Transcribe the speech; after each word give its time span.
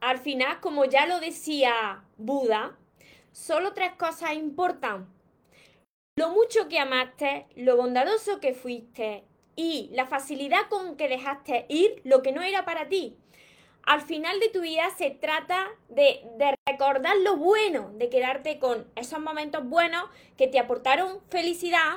al 0.00 0.18
final, 0.18 0.60
como 0.60 0.84
ya 0.84 1.06
lo 1.06 1.20
decía 1.20 2.04
Buda, 2.16 2.76
solo 3.32 3.72
tres 3.72 3.92
cosas 3.92 4.34
importan. 4.34 5.08
Lo 6.16 6.30
mucho 6.30 6.68
que 6.68 6.78
amaste, 6.78 7.46
lo 7.56 7.76
bondadoso 7.76 8.40
que 8.40 8.54
fuiste 8.54 9.24
y 9.56 9.90
la 9.92 10.06
facilidad 10.06 10.68
con 10.68 10.96
que 10.96 11.08
dejaste 11.08 11.66
ir 11.68 12.00
lo 12.04 12.22
que 12.22 12.32
no 12.32 12.42
era 12.42 12.64
para 12.64 12.88
ti. 12.88 13.16
Al 13.82 14.02
final 14.02 14.38
de 14.40 14.48
tu 14.48 14.60
vida 14.60 14.88
se 14.96 15.10
trata 15.10 15.68
de, 15.88 16.22
recordar 16.66 17.16
lo 17.18 17.36
bueno, 17.36 17.90
de 17.94 18.08
quedarte 18.08 18.58
con 18.58 18.86
esos 18.94 19.20
momentos 19.20 19.68
buenos 19.68 20.04
que 20.36 20.48
te 20.48 20.58
aportaron 20.58 21.20
felicidad 21.30 21.94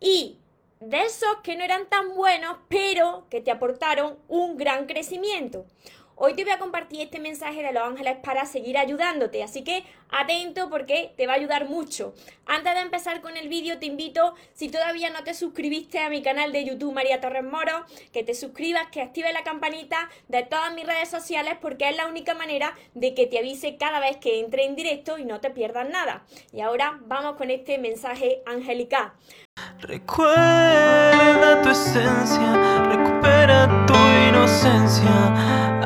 y 0.00 0.38
de 0.80 1.02
esos 1.02 1.36
que 1.42 1.56
no 1.56 1.64
eran 1.64 1.88
tan 1.88 2.14
buenos, 2.14 2.56
pero 2.68 3.26
que 3.30 3.40
te 3.40 3.50
aportaron 3.50 4.18
un 4.28 4.56
gran 4.56 4.86
crecimiento. 4.86 5.66
Hoy 6.18 6.32
te 6.32 6.44
voy 6.44 6.52
a 6.54 6.58
compartir 6.58 7.02
este 7.02 7.20
mensaje 7.20 7.62
de 7.62 7.72
los 7.72 7.82
ángeles 7.82 8.16
para 8.24 8.46
seguir 8.46 8.78
ayudándote, 8.78 9.42
así 9.42 9.62
que 9.62 9.84
atento 10.08 10.70
porque 10.70 11.12
te 11.14 11.26
va 11.26 11.34
a 11.34 11.36
ayudar 11.36 11.68
mucho. 11.68 12.14
Antes 12.46 12.72
de 12.72 12.80
empezar 12.80 13.20
con 13.20 13.36
el 13.36 13.50
vídeo, 13.50 13.78
te 13.78 13.84
invito, 13.84 14.34
si 14.54 14.70
todavía 14.70 15.10
no 15.10 15.24
te 15.24 15.34
suscribiste 15.34 15.98
a 15.98 16.08
mi 16.08 16.22
canal 16.22 16.52
de 16.52 16.64
YouTube 16.64 16.94
María 16.94 17.20
Torres 17.20 17.44
Moro, 17.44 17.84
que 18.14 18.22
te 18.22 18.32
suscribas, 18.32 18.86
que 18.90 19.02
actives 19.02 19.34
la 19.34 19.44
campanita 19.44 20.08
de 20.28 20.42
todas 20.42 20.72
mis 20.72 20.86
redes 20.86 21.10
sociales 21.10 21.58
porque 21.60 21.90
es 21.90 21.96
la 21.98 22.06
única 22.06 22.32
manera 22.32 22.74
de 22.94 23.12
que 23.12 23.26
te 23.26 23.38
avise 23.38 23.76
cada 23.76 24.00
vez 24.00 24.16
que 24.16 24.40
entre 24.40 24.64
en 24.64 24.74
directo 24.74 25.18
y 25.18 25.26
no 25.26 25.40
te 25.40 25.50
pierdas 25.50 25.86
nada. 25.86 26.24
Y 26.50 26.62
ahora 26.62 26.98
vamos 27.02 27.36
con 27.36 27.50
este 27.50 27.76
mensaje 27.76 28.40
angelical. 28.46 29.12
Recuerda 29.80 31.60
tu 31.62 31.68
esencia, 31.70 32.86
recupera 32.86 33.86
tu 33.86 33.94
inocencia, 34.28 35.65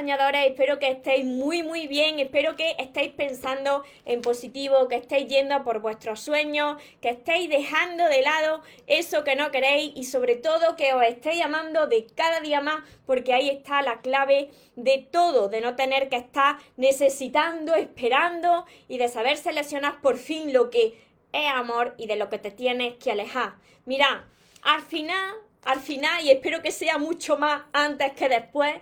Soñadores, 0.00 0.46
espero 0.46 0.78
que 0.78 0.88
estéis 0.88 1.26
muy 1.26 1.62
muy 1.62 1.86
bien, 1.86 2.18
espero 2.20 2.56
que 2.56 2.74
estéis 2.78 3.12
pensando 3.12 3.84
en 4.06 4.22
positivo, 4.22 4.88
que 4.88 4.94
estéis 4.94 5.28
yendo 5.28 5.62
por 5.62 5.80
vuestros 5.80 6.20
sueños, 6.20 6.80
que 7.02 7.10
estéis 7.10 7.50
dejando 7.50 8.04
de 8.04 8.22
lado 8.22 8.62
eso 8.86 9.24
que 9.24 9.36
no 9.36 9.50
queréis 9.50 9.92
y 9.94 10.04
sobre 10.04 10.36
todo 10.36 10.74
que 10.74 10.94
os 10.94 11.02
estéis 11.02 11.42
amando 11.42 11.86
de 11.86 12.06
cada 12.14 12.40
día 12.40 12.62
más 12.62 12.82
porque 13.04 13.34
ahí 13.34 13.50
está 13.50 13.82
la 13.82 14.00
clave 14.00 14.48
de 14.74 15.06
todo, 15.10 15.50
de 15.50 15.60
no 15.60 15.76
tener 15.76 16.08
que 16.08 16.16
estar 16.16 16.56
necesitando, 16.78 17.74
esperando 17.74 18.64
y 18.88 18.96
de 18.96 19.08
saber 19.08 19.36
seleccionar 19.36 20.00
por 20.00 20.16
fin 20.16 20.54
lo 20.54 20.70
que 20.70 20.98
es 21.34 21.46
amor 21.52 21.94
y 21.98 22.06
de 22.06 22.16
lo 22.16 22.30
que 22.30 22.38
te 22.38 22.50
tienes 22.50 22.94
que 22.94 23.12
alejar. 23.12 23.56
Mira, 23.84 24.26
al 24.62 24.80
final, 24.80 25.34
al 25.62 25.80
final, 25.80 26.24
y 26.24 26.30
espero 26.30 26.62
que 26.62 26.72
sea 26.72 26.96
mucho 26.96 27.36
más 27.36 27.64
antes 27.74 28.12
que 28.12 28.30
después, 28.30 28.76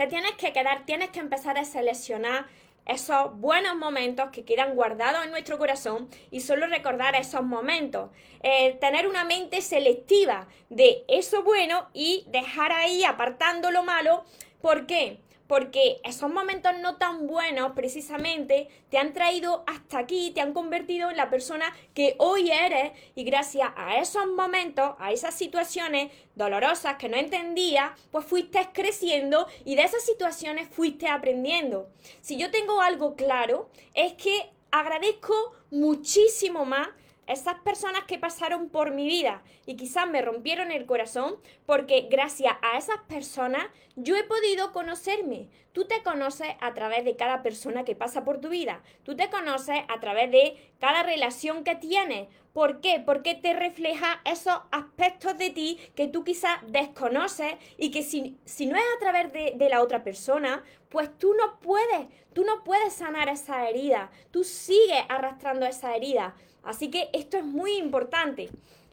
te 0.00 0.06
tienes 0.06 0.32
que 0.32 0.54
quedar, 0.54 0.86
tienes 0.86 1.10
que 1.10 1.20
empezar 1.20 1.58
a 1.58 1.64
seleccionar 1.66 2.46
esos 2.86 3.38
buenos 3.38 3.76
momentos 3.76 4.30
que 4.30 4.46
quedan 4.46 4.74
guardados 4.74 5.26
en 5.26 5.30
nuestro 5.30 5.58
corazón 5.58 6.08
y 6.30 6.40
solo 6.40 6.66
recordar 6.68 7.14
esos 7.16 7.42
momentos. 7.42 8.08
Eh, 8.42 8.78
tener 8.80 9.06
una 9.06 9.24
mente 9.24 9.60
selectiva 9.60 10.48
de 10.70 11.04
eso 11.06 11.42
bueno 11.42 11.90
y 11.92 12.24
dejar 12.28 12.72
ahí 12.72 13.04
apartando 13.04 13.70
lo 13.70 13.82
malo. 13.82 14.24
¿Por 14.62 14.86
qué? 14.86 15.20
Porque 15.50 16.00
esos 16.04 16.32
momentos 16.32 16.78
no 16.78 16.94
tan 16.94 17.26
buenos 17.26 17.72
precisamente 17.72 18.68
te 18.88 18.98
han 18.98 19.12
traído 19.12 19.64
hasta 19.66 19.98
aquí, 19.98 20.30
te 20.30 20.40
han 20.40 20.52
convertido 20.52 21.10
en 21.10 21.16
la 21.16 21.28
persona 21.28 21.74
que 21.92 22.14
hoy 22.18 22.52
eres 22.52 22.92
y 23.16 23.24
gracias 23.24 23.68
a 23.74 23.98
esos 23.98 24.28
momentos, 24.28 24.94
a 25.00 25.10
esas 25.10 25.34
situaciones 25.34 26.12
dolorosas 26.36 26.98
que 26.98 27.08
no 27.08 27.16
entendías, 27.16 27.90
pues 28.12 28.26
fuiste 28.26 28.68
creciendo 28.72 29.48
y 29.64 29.74
de 29.74 29.82
esas 29.82 30.04
situaciones 30.04 30.68
fuiste 30.68 31.08
aprendiendo. 31.08 31.90
Si 32.20 32.36
yo 32.36 32.52
tengo 32.52 32.80
algo 32.80 33.16
claro, 33.16 33.70
es 33.94 34.12
que 34.12 34.52
agradezco 34.70 35.34
muchísimo 35.72 36.64
más 36.64 36.90
esas 37.32 37.60
personas 37.60 38.04
que 38.04 38.18
pasaron 38.18 38.68
por 38.68 38.92
mi 38.92 39.06
vida 39.06 39.42
y 39.66 39.76
quizás 39.76 40.08
me 40.08 40.22
rompieron 40.22 40.70
el 40.70 40.86
corazón, 40.86 41.36
porque 41.66 42.08
gracias 42.10 42.54
a 42.62 42.76
esas 42.76 42.98
personas 43.08 43.66
yo 43.96 44.16
he 44.16 44.24
podido 44.24 44.72
conocerme. 44.72 45.48
Tú 45.72 45.84
te 45.84 46.02
conoces 46.02 46.48
a 46.60 46.74
través 46.74 47.04
de 47.04 47.16
cada 47.16 47.42
persona 47.42 47.84
que 47.84 47.94
pasa 47.94 48.24
por 48.24 48.40
tu 48.40 48.48
vida. 48.48 48.82
Tú 49.04 49.14
te 49.14 49.30
conoces 49.30 49.78
a 49.88 50.00
través 50.00 50.30
de 50.32 50.72
cada 50.80 51.04
relación 51.04 51.62
que 51.62 51.76
tienes. 51.76 52.28
¿Por 52.52 52.80
qué? 52.80 53.00
Porque 53.04 53.36
te 53.36 53.52
refleja 53.52 54.20
esos 54.24 54.58
aspectos 54.72 55.38
de 55.38 55.50
ti 55.50 55.78
que 55.94 56.08
tú 56.08 56.24
quizás 56.24 56.58
desconoces 56.66 57.54
y 57.78 57.92
que 57.92 58.02
si, 58.02 58.36
si 58.44 58.66
no 58.66 58.76
es 58.76 58.82
a 58.96 58.98
través 58.98 59.32
de, 59.32 59.52
de 59.54 59.68
la 59.68 59.80
otra 59.80 60.02
persona, 60.02 60.64
pues 60.88 61.16
tú 61.16 61.34
no 61.34 61.60
puedes, 61.60 62.08
tú 62.32 62.44
no 62.44 62.64
puedes 62.64 62.92
sanar 62.92 63.28
esa 63.28 63.68
herida. 63.68 64.10
Tú 64.32 64.42
sigues 64.42 65.04
arrastrando 65.08 65.64
esa 65.66 65.94
herida. 65.94 66.34
Así 66.62 66.90
que 66.90 67.08
esto 67.12 67.36
es 67.38 67.44
muy 67.44 67.76
importante. 67.76 68.50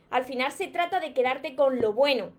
Al 0.09 0.23
final 0.23 0.51
se 0.51 0.67
trata 0.67 0.99
de 0.99 1.13
quedarte 1.13 1.55
con 1.55 1.81
lo 1.81 1.93
bueno. 1.93 2.31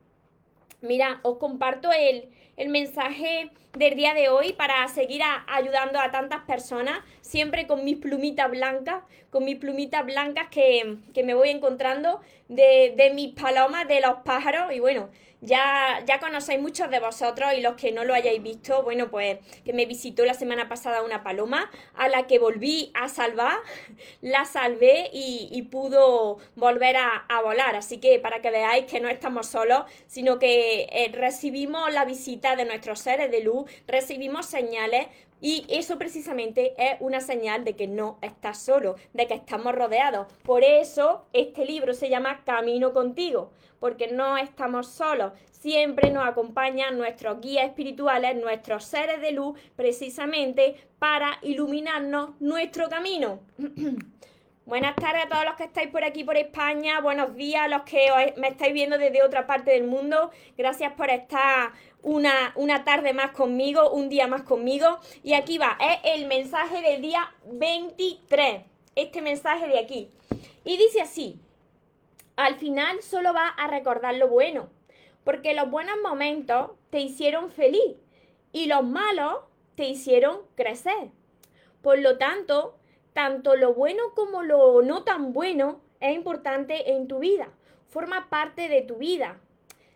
Mira, 0.81 1.21
os 1.22 1.39
comparto 1.39 1.91
el, 1.93 2.31
el 2.59 2.69
mensaje 2.71 3.51
del 3.79 3.95
día 3.95 4.15
de 4.15 4.29
hoy 4.29 4.53
para 4.53 4.87
seguir 4.89 5.23
ayudando 5.47 6.01
a 6.01 6.11
tantas 6.11 6.41
personas, 6.41 6.99
siempre 7.21 7.69
con 7.69 7.85
mis 7.85 7.97
plumitas 7.97 8.51
blancas, 8.51 9.05
con 9.31 9.45
mis 9.45 9.57
plumitas 9.57 10.05
blancas 10.05 10.49
que, 10.51 10.97
que 11.15 11.23
me 11.23 11.35
voy 11.35 11.51
encontrando 11.51 12.21
de, 12.49 12.95
de 12.97 13.11
mis 13.15 13.33
palomas, 13.35 13.87
de 13.87 14.01
los 14.01 14.17
pájaros. 14.25 14.73
Y 14.75 14.81
bueno, 14.81 15.09
ya, 15.41 16.03
ya 16.05 16.19
conocéis 16.19 16.61
muchos 16.61 16.91
de 16.91 16.99
vosotros 16.99 17.53
y 17.57 17.61
los 17.61 17.75
que 17.75 17.93
no 17.93 18.05
lo 18.05 18.13
hayáis 18.13 18.43
visto, 18.43 18.83
bueno, 18.83 19.09
pues 19.09 19.39
que 19.65 19.73
me 19.73 19.87
visitó 19.87 20.25
la 20.25 20.35
semana 20.35 20.69
pasada 20.69 21.03
una 21.03 21.23
paloma 21.23 21.71
a 21.95 22.09
la 22.09 22.27
que 22.27 22.41
volví 22.41 22.91
a 22.95 23.09
salvar, 23.09 23.57
la 24.21 24.45
salvé 24.45 25.11
y, 25.13 25.63
pudo 25.71 26.39
volver 26.57 26.97
a, 26.97 27.25
volar. 27.45 27.77
Así 27.77 27.99
que 27.99 28.19
para 28.19 28.41
que 28.41 28.51
veáis 28.51 28.87
que 28.87 29.01
no 29.01 29.09
estamos 29.09 29.47
solos, 29.47 29.85
sino 30.07 30.39
que 30.39 30.89
eh, 30.91 31.11
recibimos 31.13 31.93
la 31.93 32.05
visita 32.05 32.47
de 32.56 32.64
nuestros 32.64 33.00
seres 33.00 33.31
de 33.31 33.42
luz, 33.42 33.70
recibimos 33.86 34.47
señales, 34.47 35.06
y 35.41 35.64
eso 35.69 35.98
precisamente 35.98 36.75
es 36.78 36.97
una 37.00 37.20
señal 37.20 37.64
de 37.64 37.76
que 37.76 37.86
no 37.86 38.19
estás 38.22 38.60
solo, 38.60 38.97
de 39.12 39.26
que 39.26 39.34
estamos 39.34 39.75
rodeados. 39.75 40.26
Por 40.42 40.64
eso 40.64 41.26
este 41.32 41.64
libro 41.64 41.94
se 41.94 42.09
llama 42.10 42.42
Camino 42.44 42.92
contigo, 42.92 43.53
porque 43.78 44.09
no 44.09 44.36
estamos 44.36 44.88
solos. 44.88 45.32
Siempre 45.50 46.10
nos 46.10 46.26
acompañan 46.26 46.98
nuestros 46.98 47.41
guías 47.41 47.66
espirituales, 47.66 48.36
nuestros 48.36 48.84
seres 48.84 49.20
de 49.20 49.32
luz, 49.32 49.59
precisamente 49.76 50.76
para 50.98 51.38
iluminarnos 51.42 52.30
nuestro 52.41 52.88
camino. 52.88 53.41
Buenas 54.69 54.97
tardes 54.97 55.25
a 55.25 55.29
todos 55.31 55.47
los 55.47 55.55
que 55.55 55.65
estáis 55.65 55.89
por 55.89 56.05
aquí, 56.05 56.25
por 56.25 56.37
España. 56.37 57.01
Buenos 57.01 57.34
días 57.34 57.62
a 57.62 57.69
los 57.69 57.84
que 57.84 58.34
me 58.37 58.49
estáis 58.49 58.75
viendo 58.75 58.99
desde 58.99 59.23
otra 59.23 59.47
parte 59.47 59.71
del 59.71 59.84
mundo. 59.84 60.31
Gracias 60.59 60.93
por 60.93 61.09
estar 61.09 61.73
una, 62.03 62.53
una, 62.55 62.84
tarde 62.84 63.15
más 63.15 63.31
conmigo, 63.31 63.91
un 63.91 64.11
día 64.11 64.27
más 64.27 64.43
conmigo. 64.43 64.99
Y 65.23 65.33
aquí 65.33 65.57
va, 65.57 65.78
es 65.81 66.01
el 66.21 66.27
mensaje 66.27 66.83
del 66.83 67.01
día 67.01 67.34
23. 67.47 68.61
Este 68.95 69.22
mensaje 69.22 69.69
de 69.69 69.78
aquí. 69.78 70.10
Y 70.66 70.77
dice 70.77 71.01
así, 71.01 71.41
al 72.37 72.57
final 72.57 73.01
solo 73.01 73.33
va 73.33 73.48
a 73.48 73.69
recordar 73.69 74.16
lo 74.16 74.28
bueno, 74.28 74.69
porque 75.25 75.54
los 75.54 75.71
buenos 75.71 75.97
momentos 76.03 76.72
te 76.91 77.01
hicieron 77.01 77.51
feliz 77.51 77.97
y 78.53 78.66
los 78.66 78.84
malos 78.84 79.45
te 79.77 79.87
hicieron 79.87 80.42
crecer. 80.57 81.09
Por 81.81 82.01
lo 82.01 82.19
tanto, 82.19 82.78
tanto 83.18 83.56
lo 83.56 83.74
bueno 83.74 84.15
como 84.15 84.44
lo 84.44 84.80
no 84.82 85.03
tan 85.03 85.32
bueno 85.32 85.80
es 85.98 86.15
importante 86.15 86.92
en 86.92 87.09
tu 87.09 87.18
vida, 87.18 87.48
forma 87.88 88.30
parte 88.30 88.68
de 88.68 88.82
tu 88.82 88.94
vida. 88.94 89.41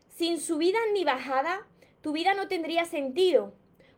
Sin 0.09 0.41
subida 0.41 0.81
ni 0.93 1.05
bajada, 1.05 1.65
tu 2.01 2.11
vida 2.11 2.35
no 2.35 2.49
tendría 2.49 2.85
sentido. 2.85 3.53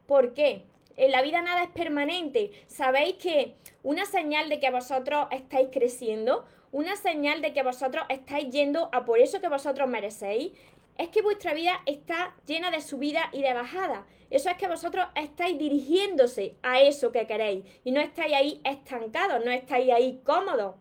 ¿Por 0.06 0.34
qué? 0.34 0.66
En 0.96 1.10
la 1.10 1.22
vida 1.22 1.40
nada 1.40 1.62
es 1.62 1.70
permanente. 1.70 2.50
Sabéis 2.66 3.14
que 3.14 3.54
una 3.82 4.04
señal 4.04 4.50
de 4.50 4.60
que 4.60 4.70
vosotros 4.70 5.26
estáis 5.30 5.70
creciendo, 5.72 6.44
una 6.70 6.94
señal 6.94 7.40
de 7.40 7.54
que 7.54 7.62
vosotros 7.62 8.04
estáis 8.10 8.50
yendo 8.50 8.90
a 8.92 9.06
por 9.06 9.20
eso 9.20 9.40
que 9.40 9.48
vosotros 9.48 9.88
merecéis, 9.88 10.52
es 10.98 11.08
que 11.08 11.22
vuestra 11.22 11.54
vida 11.54 11.80
está 11.86 12.36
llena 12.44 12.70
de 12.70 12.82
subida 12.82 13.30
y 13.32 13.40
de 13.40 13.54
bajada. 13.54 14.04
Eso 14.34 14.50
es 14.50 14.56
que 14.56 14.66
vosotros 14.66 15.06
estáis 15.14 15.56
dirigiéndose 15.56 16.56
a 16.60 16.81
eso 16.81 17.12
que 17.12 17.25
queréis 17.25 17.64
y 17.84 17.92
no 17.92 18.00
estáis 18.00 18.34
ahí 18.34 18.60
estancados, 18.64 19.44
no 19.44 19.52
estáis 19.52 19.92
ahí 19.92 20.22
cómodos. 20.25 20.75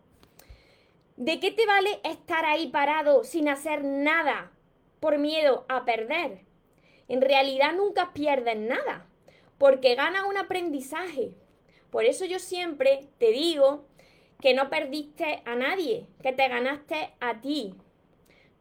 ¿De 1.16 1.38
qué 1.38 1.52
te 1.52 1.64
vale 1.64 2.00
estar 2.02 2.44
ahí 2.46 2.66
parado 2.66 3.22
sin 3.22 3.48
hacer 3.48 3.84
nada 3.84 4.50
por 4.98 5.18
miedo 5.18 5.66
a 5.68 5.84
perder? 5.84 6.40
En 7.06 7.20
realidad 7.20 7.74
nunca 7.74 8.12
pierdes 8.12 8.56
nada, 8.56 9.06
porque 9.56 9.94
ganas 9.94 10.24
un 10.24 10.36
aprendizaje. 10.36 11.30
Por 11.92 12.06
eso 12.06 12.24
yo 12.24 12.40
siempre 12.40 13.06
te 13.18 13.30
digo 13.30 13.84
que 14.40 14.54
no 14.54 14.68
perdiste 14.68 15.44
a 15.44 15.54
nadie, 15.54 16.08
que 16.24 16.32
te 16.32 16.48
ganaste 16.48 17.14
a 17.20 17.40
ti. 17.40 17.76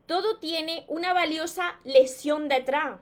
Todo 0.05 0.37
tiene 0.37 0.85
una 0.87 1.13
valiosa 1.13 1.79
lesión 1.83 2.47
detrás. 2.47 2.99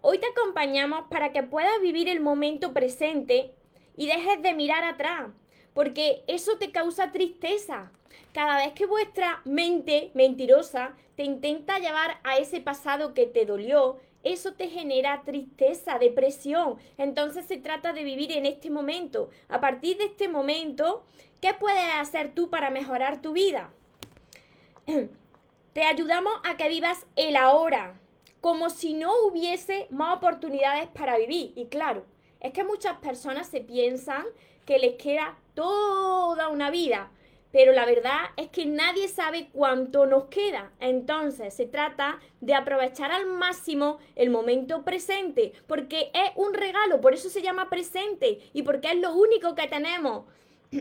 Hoy 0.00 0.18
te 0.18 0.28
acompañamos 0.28 1.06
para 1.10 1.32
que 1.32 1.42
puedas 1.42 1.80
vivir 1.82 2.08
el 2.08 2.20
momento 2.20 2.72
presente 2.72 3.52
y 3.96 4.06
dejes 4.06 4.40
de 4.42 4.54
mirar 4.54 4.84
atrás, 4.84 5.30
porque 5.74 6.22
eso 6.28 6.56
te 6.56 6.70
causa 6.70 7.10
tristeza, 7.10 7.90
cada 8.32 8.56
vez 8.56 8.74
que 8.74 8.86
vuestra 8.86 9.42
mente 9.44 10.12
mentirosa 10.14 10.94
te 11.16 11.24
intenta 11.24 11.80
llevar 11.80 12.20
a 12.22 12.38
ese 12.38 12.60
pasado 12.60 13.12
que 13.12 13.26
te 13.26 13.44
dolió, 13.44 13.98
eso 14.22 14.52
te 14.52 14.68
genera 14.68 15.22
tristeza, 15.24 15.98
depresión. 15.98 16.78
Entonces 16.96 17.46
se 17.46 17.56
trata 17.56 17.92
de 17.92 18.04
vivir 18.04 18.30
en 18.30 18.46
este 18.46 18.70
momento. 18.70 19.30
A 19.48 19.60
partir 19.60 19.96
de 19.96 20.04
este 20.04 20.28
momento, 20.28 21.04
¿qué 21.40 21.54
puedes 21.54 21.94
hacer 21.94 22.34
tú 22.34 22.50
para 22.50 22.70
mejorar 22.70 23.20
tu 23.20 23.32
vida? 23.32 23.70
Te 25.72 25.82
ayudamos 25.82 26.34
a 26.44 26.56
que 26.56 26.68
vivas 26.68 27.06
el 27.16 27.36
ahora, 27.36 28.00
como 28.40 28.70
si 28.70 28.94
no 28.94 29.12
hubiese 29.26 29.86
más 29.90 30.16
oportunidades 30.16 30.88
para 30.88 31.18
vivir. 31.18 31.52
Y 31.56 31.66
claro, 31.66 32.04
es 32.40 32.52
que 32.52 32.64
muchas 32.64 32.98
personas 32.98 33.48
se 33.48 33.60
piensan 33.60 34.24
que 34.64 34.78
les 34.78 34.94
queda 34.96 35.38
toda 35.54 36.48
una 36.48 36.70
vida 36.70 37.10
pero 37.50 37.72
la 37.72 37.86
verdad 37.86 38.18
es 38.36 38.48
que 38.48 38.66
nadie 38.66 39.08
sabe 39.08 39.48
cuánto 39.52 40.06
nos 40.06 40.26
queda. 40.26 40.70
Entonces 40.80 41.54
se 41.54 41.66
trata 41.66 42.20
de 42.40 42.54
aprovechar 42.54 43.10
al 43.10 43.26
máximo 43.26 43.98
el 44.16 44.30
momento 44.30 44.84
presente, 44.84 45.52
porque 45.66 46.10
es 46.12 46.30
un 46.36 46.52
regalo, 46.54 47.00
por 47.00 47.14
eso 47.14 47.30
se 47.30 47.42
llama 47.42 47.70
presente 47.70 48.40
y 48.52 48.62
porque 48.62 48.88
es 48.88 48.96
lo 48.96 49.14
único 49.14 49.54
que 49.54 49.66
tenemos. 49.66 50.24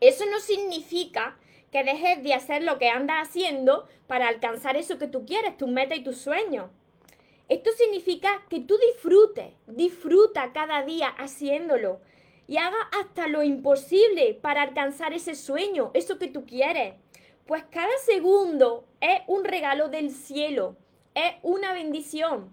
Eso 0.00 0.24
no 0.26 0.40
significa 0.40 1.38
que 1.72 1.82
dejes 1.82 2.22
de 2.22 2.34
hacer 2.34 2.62
lo 2.62 2.78
que 2.78 2.90
andas 2.90 3.28
haciendo 3.28 3.88
para 4.06 4.28
alcanzar 4.28 4.76
eso 4.76 4.98
que 4.98 5.08
tú 5.08 5.24
quieres, 5.24 5.56
tus 5.56 5.68
metas 5.68 5.98
y 5.98 6.04
tus 6.04 6.18
sueños. 6.18 6.70
Esto 7.48 7.70
significa 7.72 8.44
que 8.48 8.60
tú 8.60 8.78
disfrutes, 8.78 9.52
disfruta 9.66 10.52
cada 10.52 10.84
día 10.84 11.08
haciéndolo 11.08 12.00
y 12.46 12.58
haga 12.58 12.76
hasta 13.00 13.26
lo 13.26 13.42
imposible 13.42 14.34
para 14.34 14.62
alcanzar 14.62 15.14
ese 15.14 15.34
sueño, 15.34 15.90
eso 15.94 16.18
que 16.18 16.28
tú 16.28 16.44
quieres. 16.44 16.94
Pues 17.46 17.64
cada 17.70 17.96
segundo 18.04 18.84
es 19.00 19.20
un 19.26 19.44
regalo 19.44 19.88
del 19.88 20.10
cielo, 20.10 20.76
es 21.14 21.32
una 21.42 21.72
bendición. 21.72 22.52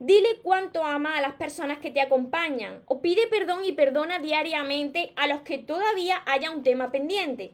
Dile 0.00 0.40
cuánto 0.42 0.84
ama 0.84 1.16
a 1.16 1.20
las 1.20 1.34
personas 1.34 1.78
que 1.78 1.90
te 1.90 2.00
acompañan 2.00 2.82
o 2.86 3.00
pide 3.00 3.28
perdón 3.28 3.64
y 3.64 3.72
perdona 3.72 4.18
diariamente 4.18 5.12
a 5.14 5.28
los 5.28 5.42
que 5.42 5.58
todavía 5.58 6.22
haya 6.26 6.50
un 6.50 6.62
tema 6.62 6.90
pendiente. 6.90 7.52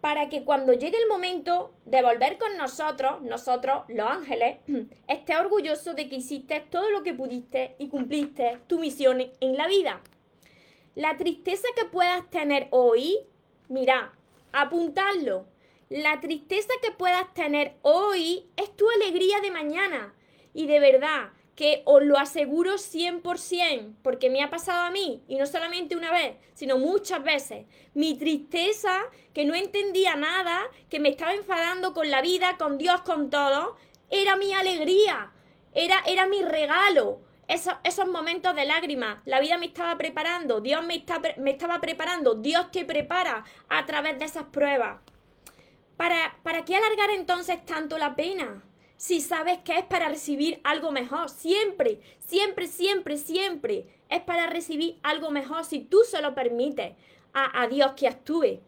Para 0.00 0.28
que 0.28 0.44
cuando 0.44 0.72
llegue 0.72 0.96
el 0.96 1.08
momento 1.08 1.72
de 1.84 2.02
volver 2.02 2.38
con 2.38 2.56
nosotros, 2.56 3.20
nosotros 3.22 3.82
los 3.88 4.08
ángeles, 4.08 4.58
estés 5.08 5.36
orgulloso 5.36 5.94
de 5.94 6.08
que 6.08 6.16
hiciste 6.16 6.60
todo 6.60 6.90
lo 6.90 7.02
que 7.02 7.14
pudiste 7.14 7.74
y 7.78 7.88
cumpliste 7.88 8.58
tu 8.66 8.78
misión 8.78 9.20
en 9.40 9.56
la 9.56 9.66
vida. 9.66 10.00
La 10.94 11.16
tristeza 11.16 11.68
que 11.76 11.84
puedas 11.84 12.28
tener 12.30 12.68
hoy, 12.70 13.18
mira, 13.68 14.12
apuntarlo. 14.52 15.46
La 15.88 16.20
tristeza 16.20 16.72
que 16.82 16.90
puedas 16.90 17.32
tener 17.34 17.76
hoy 17.82 18.46
es 18.56 18.74
tu 18.76 18.88
alegría 18.90 19.40
de 19.40 19.50
mañana. 19.50 20.14
Y 20.54 20.66
de 20.66 20.80
verdad 20.80 21.30
que 21.58 21.82
os 21.86 22.00
lo 22.04 22.16
aseguro 22.16 22.74
100%, 22.74 23.96
porque 24.04 24.30
me 24.30 24.44
ha 24.44 24.48
pasado 24.48 24.82
a 24.82 24.92
mí, 24.92 25.24
y 25.26 25.34
no 25.34 25.44
solamente 25.44 25.96
una 25.96 26.12
vez, 26.12 26.36
sino 26.54 26.78
muchas 26.78 27.20
veces. 27.24 27.66
Mi 27.94 28.16
tristeza, 28.16 28.96
que 29.34 29.44
no 29.44 29.56
entendía 29.56 30.14
nada, 30.14 30.60
que 30.88 31.00
me 31.00 31.08
estaba 31.08 31.34
enfadando 31.34 31.94
con 31.94 32.12
la 32.12 32.22
vida, 32.22 32.56
con 32.58 32.78
Dios, 32.78 33.00
con 33.00 33.28
todo, 33.28 33.74
era 34.08 34.36
mi 34.36 34.52
alegría, 34.52 35.32
era, 35.74 36.00
era 36.06 36.28
mi 36.28 36.42
regalo 36.42 37.22
esos, 37.48 38.06
momentos 38.06 38.54
de 38.54 38.64
lágrimas, 38.64 39.18
la 39.24 39.40
vida 39.40 39.58
me 39.58 39.66
estaba 39.66 39.98
preparando, 39.98 40.60
Dios 40.60 40.84
me, 40.84 41.04
me 41.38 41.50
estaba 41.50 41.80
preparando, 41.80 42.36
Dios 42.36 42.70
te 42.70 42.84
prepara 42.84 43.42
a 43.68 43.84
través 43.84 44.16
de 44.20 44.26
esas 44.26 44.44
pruebas. 44.44 45.00
¿Para, 45.96 46.36
¿Para 46.44 46.64
qué 46.64 46.76
alargar 46.76 47.10
entonces 47.10 47.66
tanto 47.66 47.98
la 47.98 48.14
pena? 48.14 48.62
Si 48.98 49.22
sabes 49.22 49.60
que 49.60 49.78
es 49.78 49.84
para 49.86 50.10
recibir 50.10 50.60
algo 50.62 50.92
mejor, 50.92 51.30
siempre, 51.30 52.00
siempre, 52.18 52.66
siempre, 52.66 53.16
siempre 53.16 53.86
es 54.10 54.20
para 54.20 54.46
recibir 54.46 54.98
algo 55.02 55.30
mejor 55.30 55.64
si 55.64 55.80
tú 55.80 56.00
se 56.04 56.20
lo 56.20 56.34
permites 56.34 56.92
a, 57.32 57.66
Dios 57.68 57.92
que 57.92 58.08
actúe. 58.08 58.60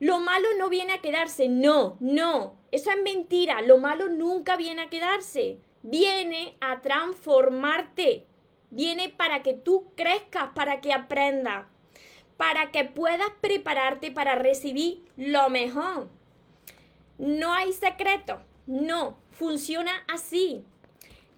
Lo 0.00 0.20
malo 0.20 0.48
no 0.58 0.70
viene 0.70 0.94
a 0.94 1.02
quedarse, 1.02 1.50
no, 1.50 1.98
no, 2.00 2.56
eso 2.72 2.90
es 2.90 3.02
mentira, 3.02 3.60
lo 3.60 3.76
malo 3.76 4.08
nunca 4.08 4.56
viene 4.56 4.82
a 4.82 4.88
quedarse 4.88 5.58
viene 5.84 6.56
a 6.62 6.80
transformarte, 6.80 8.26
viene 8.70 9.10
para 9.10 9.42
que 9.42 9.52
tú 9.52 9.92
crezcas, 9.94 10.48
para 10.54 10.80
que 10.80 10.94
aprendas, 10.94 11.66
para 12.38 12.70
que 12.72 12.84
puedas 12.84 13.28
prepararte 13.42 14.10
para 14.10 14.34
recibir 14.34 15.04
lo 15.16 15.50
mejor. 15.50 16.08
No 17.18 17.52
hay 17.52 17.72
secreto, 17.74 18.40
no, 18.66 19.18
funciona 19.38 19.92
así. 20.08 20.64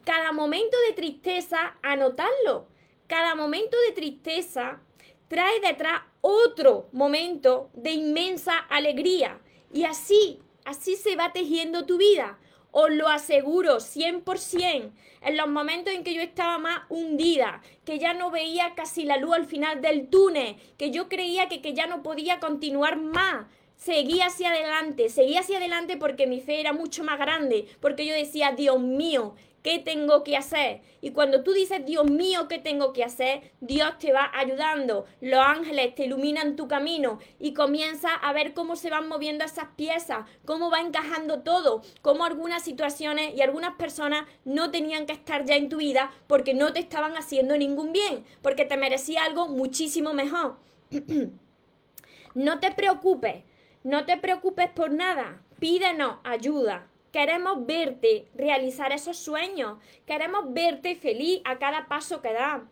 Cada 0.04 0.32
momento 0.32 0.76
de 0.88 0.94
tristeza, 0.94 1.76
anotarlo. 1.82 2.68
Cada 3.06 3.34
momento 3.34 3.76
de 3.88 3.92
tristeza 3.92 4.80
trae 5.28 5.60
detrás 5.60 6.02
otro 6.20 6.88
momento 6.92 7.70
de 7.74 7.92
inmensa 7.92 8.56
alegría. 8.56 9.40
Y 9.72 9.84
así, 9.84 10.40
así 10.64 10.96
se 10.96 11.16
va 11.16 11.32
tejiendo 11.32 11.86
tu 11.86 11.98
vida. 11.98 12.38
Os 12.70 12.90
lo 12.90 13.08
aseguro, 13.08 13.76
100%. 13.76 14.92
En 15.22 15.36
los 15.36 15.48
momentos 15.48 15.94
en 15.94 16.04
que 16.04 16.14
yo 16.14 16.20
estaba 16.20 16.58
más 16.58 16.82
hundida, 16.88 17.62
que 17.84 17.98
ya 17.98 18.12
no 18.12 18.30
veía 18.30 18.74
casi 18.74 19.04
la 19.04 19.16
luz 19.16 19.34
al 19.34 19.46
final 19.46 19.80
del 19.80 20.08
túnel, 20.08 20.56
que 20.76 20.90
yo 20.90 21.08
creía 21.08 21.48
que, 21.48 21.62
que 21.62 21.74
ya 21.74 21.86
no 21.86 22.02
podía 22.02 22.38
continuar 22.38 22.96
más, 22.96 23.46
seguía 23.76 24.26
hacia 24.26 24.50
adelante, 24.50 25.08
seguía 25.08 25.40
hacia 25.40 25.58
adelante 25.58 25.96
porque 25.96 26.26
mi 26.26 26.40
fe 26.40 26.60
era 26.60 26.72
mucho 26.72 27.04
más 27.04 27.18
grande, 27.18 27.66
porque 27.80 28.06
yo 28.06 28.14
decía, 28.14 28.52
Dios 28.52 28.80
mío, 28.80 29.34
¿Qué 29.66 29.80
tengo 29.80 30.22
que 30.22 30.36
hacer? 30.36 30.80
Y 31.00 31.10
cuando 31.10 31.42
tú 31.42 31.52
dices, 31.52 31.84
Dios 31.84 32.08
mío, 32.08 32.46
¿qué 32.46 32.60
tengo 32.60 32.92
que 32.92 33.02
hacer? 33.02 33.50
Dios 33.60 33.98
te 33.98 34.12
va 34.12 34.30
ayudando. 34.32 35.06
Los 35.20 35.40
ángeles 35.44 35.92
te 35.96 36.04
iluminan 36.04 36.54
tu 36.54 36.68
camino 36.68 37.18
y 37.40 37.52
comienza 37.52 38.14
a 38.14 38.32
ver 38.32 38.54
cómo 38.54 38.76
se 38.76 38.90
van 38.90 39.08
moviendo 39.08 39.44
esas 39.44 39.66
piezas, 39.74 40.24
cómo 40.44 40.70
va 40.70 40.82
encajando 40.82 41.40
todo, 41.40 41.82
cómo 42.00 42.24
algunas 42.24 42.62
situaciones 42.62 43.34
y 43.34 43.40
algunas 43.40 43.74
personas 43.74 44.28
no 44.44 44.70
tenían 44.70 45.04
que 45.04 45.14
estar 45.14 45.44
ya 45.44 45.56
en 45.56 45.68
tu 45.68 45.78
vida 45.78 46.12
porque 46.28 46.54
no 46.54 46.72
te 46.72 46.78
estaban 46.78 47.16
haciendo 47.16 47.58
ningún 47.58 47.92
bien, 47.92 48.24
porque 48.42 48.66
te 48.66 48.76
merecía 48.76 49.24
algo 49.24 49.48
muchísimo 49.48 50.14
mejor. 50.14 50.58
no 52.34 52.60
te 52.60 52.70
preocupes, 52.70 53.42
no 53.86 54.04
te 54.04 54.16
preocupes 54.16 54.68
por 54.70 54.90
nada. 54.90 55.40
Pídenos 55.60 56.16
ayuda. 56.24 56.88
Queremos 57.12 57.66
verte 57.66 58.26
realizar 58.34 58.90
esos 58.90 59.16
sueños. 59.16 59.78
Queremos 60.06 60.52
verte 60.52 60.96
feliz 60.96 61.40
a 61.44 61.60
cada 61.60 61.86
paso 61.86 62.20
que 62.20 62.32
da. 62.32 62.64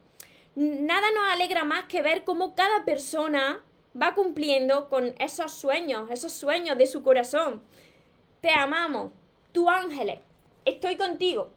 Nada 0.56 1.06
nos 1.12 1.32
alegra 1.32 1.62
más 1.62 1.84
que 1.84 2.02
ver 2.02 2.24
cómo 2.24 2.56
cada 2.56 2.84
persona 2.84 3.62
va 3.96 4.16
cumpliendo 4.16 4.88
con 4.88 5.14
esos 5.20 5.52
sueños, 5.52 6.10
esos 6.10 6.32
sueños 6.32 6.76
de 6.76 6.88
su 6.88 7.04
corazón. 7.04 7.62
Te 8.40 8.50
amamos, 8.50 9.12
tu 9.52 9.70
ángeles. 9.70 10.18
Estoy 10.64 10.96
contigo. 10.96 11.52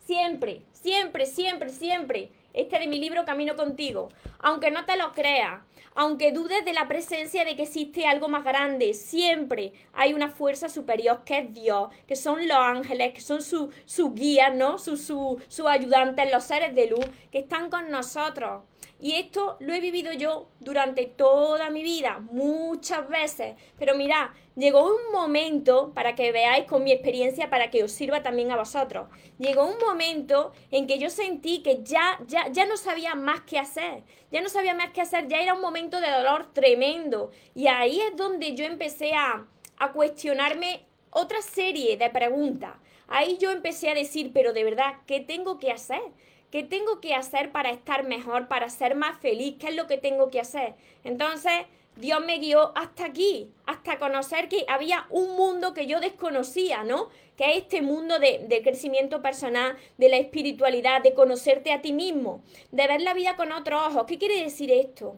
Siempre, 0.00 0.62
siempre, 0.72 1.26
siempre, 1.26 1.68
siempre. 1.68 2.32
Este 2.52 2.80
de 2.80 2.88
mi 2.88 2.98
libro 2.98 3.24
Camino 3.24 3.54
contigo. 3.54 4.08
Aunque 4.40 4.72
no 4.72 4.84
te 4.84 4.96
lo 4.96 5.12
creas, 5.12 5.62
aunque 6.00 6.30
dudes 6.30 6.64
de 6.64 6.72
la 6.72 6.86
presencia 6.86 7.44
de 7.44 7.56
que 7.56 7.64
existe 7.64 8.06
algo 8.06 8.28
más 8.28 8.44
grande, 8.44 8.94
siempre 8.94 9.72
hay 9.92 10.14
una 10.14 10.30
fuerza 10.30 10.68
superior 10.68 11.24
que 11.24 11.38
es 11.38 11.52
Dios, 11.52 11.90
que 12.06 12.14
son 12.14 12.46
los 12.46 12.56
ángeles, 12.56 13.14
que 13.14 13.20
son 13.20 13.42
sus 13.42 13.74
su 13.84 14.14
guías, 14.14 14.54
¿no? 14.54 14.78
Sus 14.78 15.02
su, 15.02 15.42
su 15.48 15.66
ayudantes, 15.66 16.30
los 16.32 16.44
seres 16.44 16.72
de 16.76 16.86
luz, 16.86 17.04
que 17.32 17.40
están 17.40 17.68
con 17.68 17.90
nosotros. 17.90 18.62
Y 19.00 19.14
esto 19.14 19.56
lo 19.60 19.72
he 19.72 19.80
vivido 19.80 20.12
yo 20.12 20.48
durante 20.58 21.06
toda 21.06 21.70
mi 21.70 21.84
vida, 21.84 22.18
muchas 22.18 23.08
veces. 23.08 23.54
Pero 23.78 23.94
mirad, 23.94 24.30
llegó 24.56 24.86
un 24.86 25.12
momento, 25.12 25.92
para 25.94 26.16
que 26.16 26.32
veáis 26.32 26.64
con 26.64 26.82
mi 26.82 26.90
experiencia, 26.90 27.48
para 27.48 27.70
que 27.70 27.84
os 27.84 27.92
sirva 27.92 28.24
también 28.24 28.50
a 28.50 28.56
vosotros. 28.56 29.08
Llegó 29.38 29.66
un 29.66 29.78
momento 29.78 30.52
en 30.72 30.88
que 30.88 30.98
yo 30.98 31.10
sentí 31.10 31.62
que 31.62 31.84
ya, 31.84 32.18
ya, 32.26 32.48
ya 32.48 32.66
no 32.66 32.76
sabía 32.76 33.14
más 33.14 33.42
qué 33.42 33.60
hacer. 33.60 34.02
Ya 34.32 34.40
no 34.40 34.48
sabía 34.48 34.74
más 34.74 34.90
qué 34.90 35.00
hacer, 35.00 35.28
ya 35.28 35.40
era 35.40 35.54
un 35.54 35.60
momento 35.60 36.00
de 36.00 36.10
dolor 36.10 36.52
tremendo. 36.52 37.30
Y 37.54 37.68
ahí 37.68 38.00
es 38.00 38.16
donde 38.16 38.56
yo 38.56 38.64
empecé 38.64 39.14
a, 39.14 39.46
a 39.78 39.92
cuestionarme 39.92 40.86
otra 41.10 41.40
serie 41.40 41.96
de 41.96 42.10
preguntas. 42.10 42.74
Ahí 43.06 43.38
yo 43.38 43.50
empecé 43.50 43.88
a 43.88 43.94
decir, 43.94 44.32
pero 44.34 44.52
de 44.52 44.64
verdad, 44.64 44.96
¿qué 45.06 45.20
tengo 45.20 45.58
que 45.58 45.72
hacer? 45.72 46.02
¿Qué 46.50 46.62
tengo 46.62 47.00
que 47.00 47.14
hacer 47.14 47.52
para 47.52 47.70
estar 47.70 48.04
mejor, 48.04 48.48
para 48.48 48.70
ser 48.70 48.94
más 48.94 49.20
feliz? 49.20 49.56
¿Qué 49.60 49.68
es 49.68 49.76
lo 49.76 49.86
que 49.86 49.98
tengo 49.98 50.30
que 50.30 50.40
hacer? 50.40 50.74
Entonces, 51.04 51.52
Dios 51.96 52.24
me 52.24 52.38
guió 52.38 52.72
hasta 52.74 53.04
aquí, 53.04 53.50
hasta 53.66 53.98
conocer 53.98 54.48
que 54.48 54.64
había 54.68 55.06
un 55.10 55.36
mundo 55.36 55.74
que 55.74 55.86
yo 55.86 56.00
desconocía, 56.00 56.84
¿no? 56.84 57.08
Que 57.36 57.50
es 57.50 57.56
este 57.58 57.82
mundo 57.82 58.18
de, 58.18 58.46
de, 58.48 58.62
crecimiento 58.62 59.20
personal, 59.20 59.76
de 59.98 60.08
la 60.08 60.16
espiritualidad, 60.16 61.02
de 61.02 61.12
conocerte 61.12 61.72
a 61.72 61.82
ti 61.82 61.92
mismo, 61.92 62.42
de 62.70 62.86
ver 62.86 63.02
la 63.02 63.14
vida 63.14 63.36
con 63.36 63.52
otros 63.52 63.82
ojos. 63.88 64.04
¿Qué 64.06 64.16
quiere 64.16 64.42
decir 64.42 64.70
esto? 64.70 65.16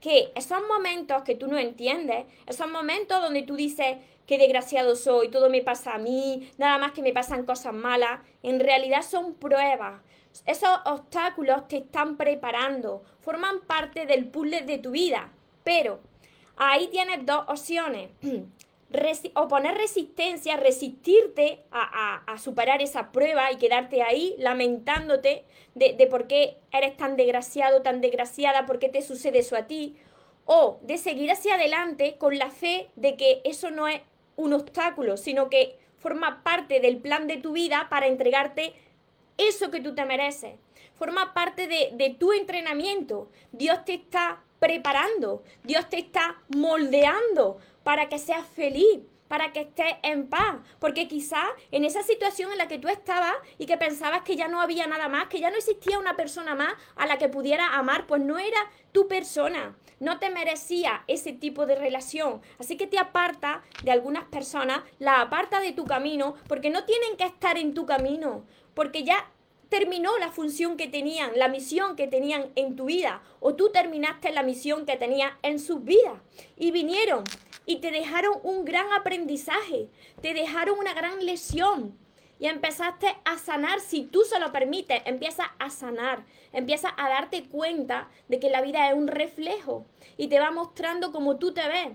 Que 0.00 0.32
esos 0.34 0.62
momentos 0.66 1.22
que 1.24 1.34
tú 1.34 1.48
no 1.48 1.58
entiendes, 1.58 2.24
esos 2.46 2.70
momentos 2.70 3.20
donde 3.20 3.42
tú 3.42 3.56
dices, 3.56 3.96
qué 4.24 4.38
desgraciado 4.38 4.94
soy, 4.94 5.28
todo 5.28 5.50
me 5.50 5.60
pasa 5.60 5.94
a 5.94 5.98
mí, 5.98 6.48
nada 6.56 6.78
más 6.78 6.92
que 6.92 7.02
me 7.02 7.12
pasan 7.12 7.44
cosas 7.44 7.74
malas, 7.74 8.20
en 8.44 8.60
realidad 8.60 9.02
son 9.02 9.34
pruebas, 9.34 10.00
esos 10.46 10.70
obstáculos 10.84 11.68
te 11.68 11.78
están 11.78 12.16
preparando, 12.16 13.02
forman 13.20 13.60
parte 13.60 14.06
del 14.06 14.26
puzzle 14.26 14.62
de 14.62 14.78
tu 14.78 14.90
vida, 14.92 15.30
pero 15.64 16.00
ahí 16.56 16.88
tienes 16.88 17.24
dos 17.26 17.44
opciones. 17.48 18.10
o 19.34 19.48
poner 19.48 19.76
resistencia, 19.76 20.56
resistirte 20.56 21.60
a, 21.70 22.36
superar 22.38 22.82
esa 22.82 23.12
prueba 23.12 23.52
y 23.52 23.56
quedarte 23.56 24.02
ahí 24.02 24.34
lamentándote 24.38 25.44
de, 25.74 25.92
de, 25.92 26.06
por 26.08 26.26
qué 26.26 26.56
eres 26.72 26.96
tan 26.96 27.16
desgraciado, 27.16 27.82
tan 27.82 28.00
desgraciada, 28.00 28.66
por 28.66 28.78
qué 28.78 28.88
te 28.88 29.02
sucede 29.02 29.38
eso 29.38 29.56
a 29.56 29.68
ti, 29.68 29.96
o 30.44 30.80
de 30.82 30.98
seguir 30.98 31.30
hacia 31.30 31.54
adelante 31.54 32.16
con 32.18 32.36
la 32.38 32.50
fe 32.50 32.88
de 32.96 33.16
que 33.16 33.40
eso 33.44 33.70
no 33.70 33.86
es 33.86 34.00
un 34.34 34.52
obstáculo, 34.52 35.16
sino 35.16 35.50
que 35.50 35.78
forma 35.98 36.42
parte 36.42 36.80
del 36.80 36.96
plan 36.96 37.28
de 37.28 37.36
tu 37.36 37.52
vida 37.52 37.86
para 37.90 38.06
entregarte 38.06 38.74
eso 39.48 39.70
que 39.70 39.80
tú 39.80 39.94
te 39.94 40.04
mereces. 40.04 40.54
Forma 40.94 41.32
parte 41.32 41.66
de, 41.66 42.16
tu 42.18 42.32
entrenamiento. 42.32 43.30
Dios 43.52 43.84
te 43.84 43.94
está 43.94 44.42
preparando, 44.58 45.42
Dios 45.64 45.88
te 45.88 45.98
está 45.98 46.36
moldeando 46.48 47.58
para 47.82 48.10
que 48.10 48.18
seas 48.18 48.46
feliz, 48.46 49.00
para 49.26 49.52
que 49.52 49.60
estés 49.60 49.94
en 50.02 50.28
paz. 50.28 50.56
Porque 50.78 51.08
quizás 51.08 51.46
en 51.70 51.84
esa 51.84 52.02
situación 52.02 52.52
en 52.52 52.58
la 52.58 52.68
que 52.68 52.78
tú 52.78 52.88
estabas 52.88 53.32
y 53.56 53.64
que 53.64 53.78
pensabas 53.78 54.22
que 54.22 54.36
ya 54.36 54.48
no 54.48 54.60
había 54.60 54.86
nada 54.86 55.08
más, 55.08 55.28
que 55.28 55.40
ya 55.40 55.50
no 55.50 55.56
existía 55.56 55.98
una 55.98 56.16
persona 56.16 56.54
más 56.54 56.74
a 56.96 57.06
la 57.06 57.16
que 57.16 57.30
pudiera 57.30 57.78
amar, 57.78 58.06
pues 58.06 58.20
no 58.20 58.38
era 58.38 58.58
tu 58.92 59.08
persona. 59.08 59.74
No 60.00 60.18
te 60.18 60.30
merecía 60.30 61.04
ese 61.06 61.32
tipo 61.32 61.66
de 61.66 61.76
relación. 61.76 62.40
Así 62.58 62.76
que 62.76 62.86
te 62.86 62.98
aparta 62.98 63.62
de 63.84 63.90
algunas 63.90 64.24
personas, 64.24 64.82
la 64.98 65.20
aparta 65.20 65.60
de 65.60 65.72
tu 65.72 65.84
camino, 65.84 66.34
porque 66.48 66.70
no 66.70 66.84
tienen 66.84 67.16
que 67.16 67.24
estar 67.24 67.56
en 67.56 67.72
tu 67.74 67.86
camino 67.86 68.44
porque 68.74 69.04
ya 69.04 69.30
terminó 69.70 70.18
la 70.18 70.30
función 70.30 70.76
que 70.76 70.88
tenían, 70.88 71.30
la 71.36 71.48
misión 71.48 71.96
que 71.96 72.08
tenían 72.08 72.50
en 72.56 72.76
tu 72.76 72.86
vida, 72.86 73.22
o 73.38 73.54
tú 73.54 73.70
terminaste 73.70 74.32
la 74.32 74.42
misión 74.42 74.84
que 74.84 74.96
tenías 74.96 75.32
en 75.42 75.58
sus 75.58 75.84
vidas. 75.84 76.20
Y 76.56 76.72
vinieron 76.72 77.24
y 77.64 77.76
te 77.76 77.90
dejaron 77.90 78.34
un 78.42 78.64
gran 78.64 78.92
aprendizaje, 78.92 79.88
te 80.20 80.34
dejaron 80.34 80.78
una 80.78 80.92
gran 80.92 81.24
lesión. 81.24 81.96
Y 82.40 82.46
empezaste 82.46 83.14
a 83.24 83.38
sanar, 83.38 83.80
si 83.80 84.02
tú 84.02 84.22
se 84.22 84.40
lo 84.40 84.50
permites, 84.50 85.02
empieza 85.04 85.44
a 85.58 85.68
sanar, 85.68 86.24
empieza 86.52 86.92
a 86.96 87.08
darte 87.08 87.44
cuenta 87.44 88.08
de 88.28 88.40
que 88.40 88.48
la 88.48 88.62
vida 88.62 88.88
es 88.88 88.94
un 88.94 89.08
reflejo 89.08 89.84
y 90.16 90.28
te 90.28 90.40
va 90.40 90.50
mostrando 90.50 91.12
cómo 91.12 91.36
tú 91.36 91.52
te 91.52 91.68
ves, 91.68 91.88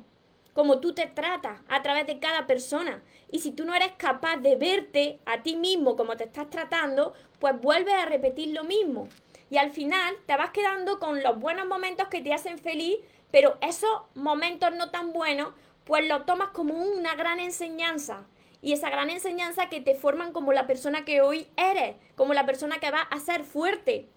cómo 0.55 0.79
tú 0.79 0.93
te 0.93 1.05
tratas 1.05 1.59
a 1.67 1.83
través 1.83 2.07
de 2.07 2.17
cada 2.19 2.47
persona. 2.47 3.03
Y 3.29 3.39
si 3.39 3.51
tú 3.51 3.65
no 3.65 3.75
eres 3.75 3.91
capaz 3.97 4.37
de 4.37 4.55
verte 4.55 5.19
a 5.25 5.43
ti 5.43 5.57
mismo 5.57 5.97
como 5.97 6.15
te 6.15 6.23
estás 6.23 6.49
tratando, 6.49 7.13
pues 7.39 7.59
vuelves 7.59 7.93
a 7.93 8.05
repetir 8.05 8.53
lo 8.55 8.63
mismo. 8.63 9.09
Y 9.49 9.57
al 9.57 9.71
final 9.71 10.15
te 10.25 10.37
vas 10.37 10.51
quedando 10.51 10.97
con 10.97 11.21
los 11.21 11.37
buenos 11.41 11.67
momentos 11.67 12.07
que 12.07 12.21
te 12.21 12.33
hacen 12.33 12.57
feliz, 12.57 12.95
pero 13.31 13.57
esos 13.61 13.91
momentos 14.15 14.73
no 14.73 14.91
tan 14.91 15.11
buenos, 15.11 15.49
pues 15.83 16.07
lo 16.07 16.21
tomas 16.21 16.51
como 16.51 16.73
una 16.73 17.15
gran 17.15 17.41
enseñanza. 17.41 18.25
Y 18.61 18.71
esa 18.71 18.89
gran 18.89 19.09
enseñanza 19.09 19.67
que 19.67 19.81
te 19.81 19.93
forman 19.93 20.31
como 20.31 20.53
la 20.53 20.67
persona 20.67 21.03
que 21.03 21.19
hoy 21.19 21.47
eres, 21.57 21.97
como 22.15 22.33
la 22.33 22.45
persona 22.45 22.79
que 22.79 22.91
va 22.91 23.01
a 23.01 23.19
ser 23.19 23.43
fuerte. 23.43 24.07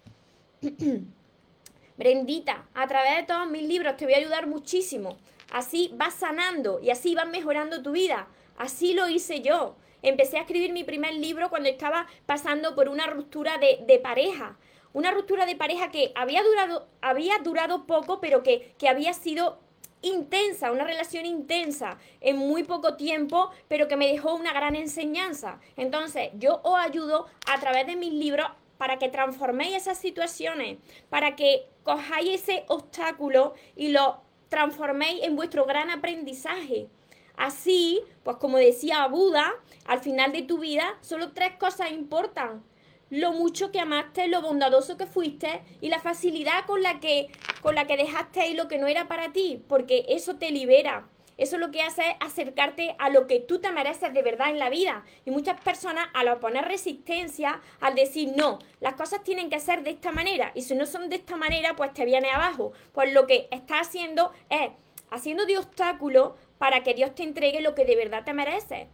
Brendita, 1.97 2.65
a 2.73 2.87
través 2.87 3.17
de 3.17 3.23
todos 3.23 3.49
mis 3.49 3.63
libros 3.63 3.97
te 3.97 4.05
voy 4.05 4.13
a 4.13 4.19
ayudar 4.19 4.47
muchísimo 4.47 5.17
Así 5.51 5.91
vas 5.93 6.13
sanando 6.13 6.79
y 6.81 6.89
así 6.89 7.15
vas 7.15 7.27
mejorando 7.27 7.81
tu 7.81 7.91
vida. 7.91 8.27
Así 8.57 8.93
lo 8.93 9.09
hice 9.09 9.41
yo. 9.41 9.75
Empecé 10.01 10.37
a 10.37 10.41
escribir 10.41 10.71
mi 10.71 10.83
primer 10.83 11.13
libro 11.13 11.49
cuando 11.49 11.69
estaba 11.69 12.07
pasando 12.25 12.75
por 12.75 12.89
una 12.89 13.07
ruptura 13.07 13.57
de, 13.57 13.99
pareja. 13.99 14.57
Una 14.93 15.11
ruptura 15.11 15.45
de 15.45 15.55
pareja 15.55 15.91
que 15.91 16.11
había 16.15 16.43
durado, 16.43 16.87
había 17.01 17.37
durado 17.39 17.85
poco, 17.85 18.19
pero 18.19 18.43
que, 18.43 18.73
que 18.77 18.87
había 18.87 19.13
sido 19.13 19.59
intensa, 20.01 20.71
una 20.71 20.85
relación 20.85 21.25
intensa 21.25 21.97
en 22.21 22.37
muy 22.37 22.63
poco 22.63 22.95
tiempo, 22.95 23.51
pero 23.67 23.87
que 23.87 23.97
me 23.97 24.07
dejó 24.07 24.35
una 24.35 24.53
gran 24.53 24.75
enseñanza. 24.75 25.59
Entonces, 25.75 26.29
yo 26.35 26.61
os 26.63 26.79
ayudo 26.79 27.27
a 27.47 27.59
través 27.59 27.85
de 27.85 27.95
mis 27.95 28.13
libros 28.13 28.47
para 28.77 28.97
que 28.97 29.09
transforméis 29.09 29.75
esas 29.75 29.97
situaciones, 29.97 30.77
para 31.09 31.35
que 31.35 31.67
cojáis 31.83 32.41
ese 32.41 32.63
obstáculo 32.67 33.53
y 33.75 33.89
lo 33.89 34.21
transforméis 34.49 35.23
en 35.23 35.35
vuestro 35.35 35.65
gran 35.65 35.89
aprendizaje. 35.89 36.89
Así, 37.37 38.01
pues 38.23 38.37
como 38.37 38.57
decía 38.57 39.07
Buda, 39.07 39.53
al 39.85 39.99
final 40.01 40.33
de 40.33 40.41
tu 40.41 40.57
vida 40.57 40.97
solo 41.01 41.31
tres 41.31 41.53
cosas 41.57 41.91
importan. 41.91 42.63
Lo 43.09 43.31
mucho 43.31 43.71
que 43.71 43.79
amaste, 43.79 44.27
lo 44.27 44.41
bondadoso 44.41 44.97
que 44.97 45.07
fuiste 45.07 45.63
y 45.81 45.89
la 45.89 45.99
facilidad 45.99 46.65
con 46.67 46.83
la 46.83 46.99
que, 46.99 47.27
con 47.61 47.75
la 47.75 47.87
que 47.87 47.97
dejaste 47.97 48.53
lo 48.53 48.67
que 48.67 48.77
no 48.77 48.87
era 48.87 49.07
para 49.07 49.31
ti, 49.31 49.63
porque 49.67 50.05
eso 50.09 50.35
te 50.35 50.51
libera. 50.51 51.07
Eso 51.39 51.57
lo 51.57 51.71
que 51.71 51.81
hace 51.81 52.01
es 52.01 52.15
acercarte 52.19 52.95
a 52.99 53.09
lo 53.09 53.25
que 53.25 53.39
tú 53.39 53.59
te 53.59 53.71
mereces 53.71 54.13
de 54.13 54.21
verdad 54.21 54.49
en 54.49 54.59
la 54.59 54.69
vida. 54.69 55.05
Y 55.25 55.31
muchas 55.31 55.59
personas 55.61 56.07
al 56.13 56.27
oponer 56.27 56.65
resistencia, 56.65 57.61
al 57.79 57.95
decir 57.95 58.33
no, 58.35 58.59
las 58.81 58.95
cosas 58.95 59.23
tienen 59.23 59.49
que 59.49 59.59
ser 59.59 59.83
de 59.83 59.91
esta 59.91 60.11
manera 60.11 60.51
y 60.53 60.63
si 60.63 60.75
no 60.75 60.85
son 60.85 61.09
de 61.09 61.15
esta 61.15 61.37
manera, 61.37 61.75
pues 61.75 61.93
te 61.93 62.05
viene 62.05 62.29
abajo. 62.29 62.73
Pues 62.91 63.13
lo 63.13 63.25
que 63.25 63.47
está 63.51 63.79
haciendo 63.79 64.33
es 64.49 64.69
haciendo 65.11 65.45
de 65.45 65.57
obstáculo 65.57 66.35
para 66.57 66.83
que 66.83 66.93
Dios 66.93 67.15
te 67.15 67.23
entregue 67.23 67.61
lo 67.61 67.73
que 67.73 67.85
de 67.85 67.95
verdad 67.95 68.23
te 68.25 68.33
mereces. 68.33 68.87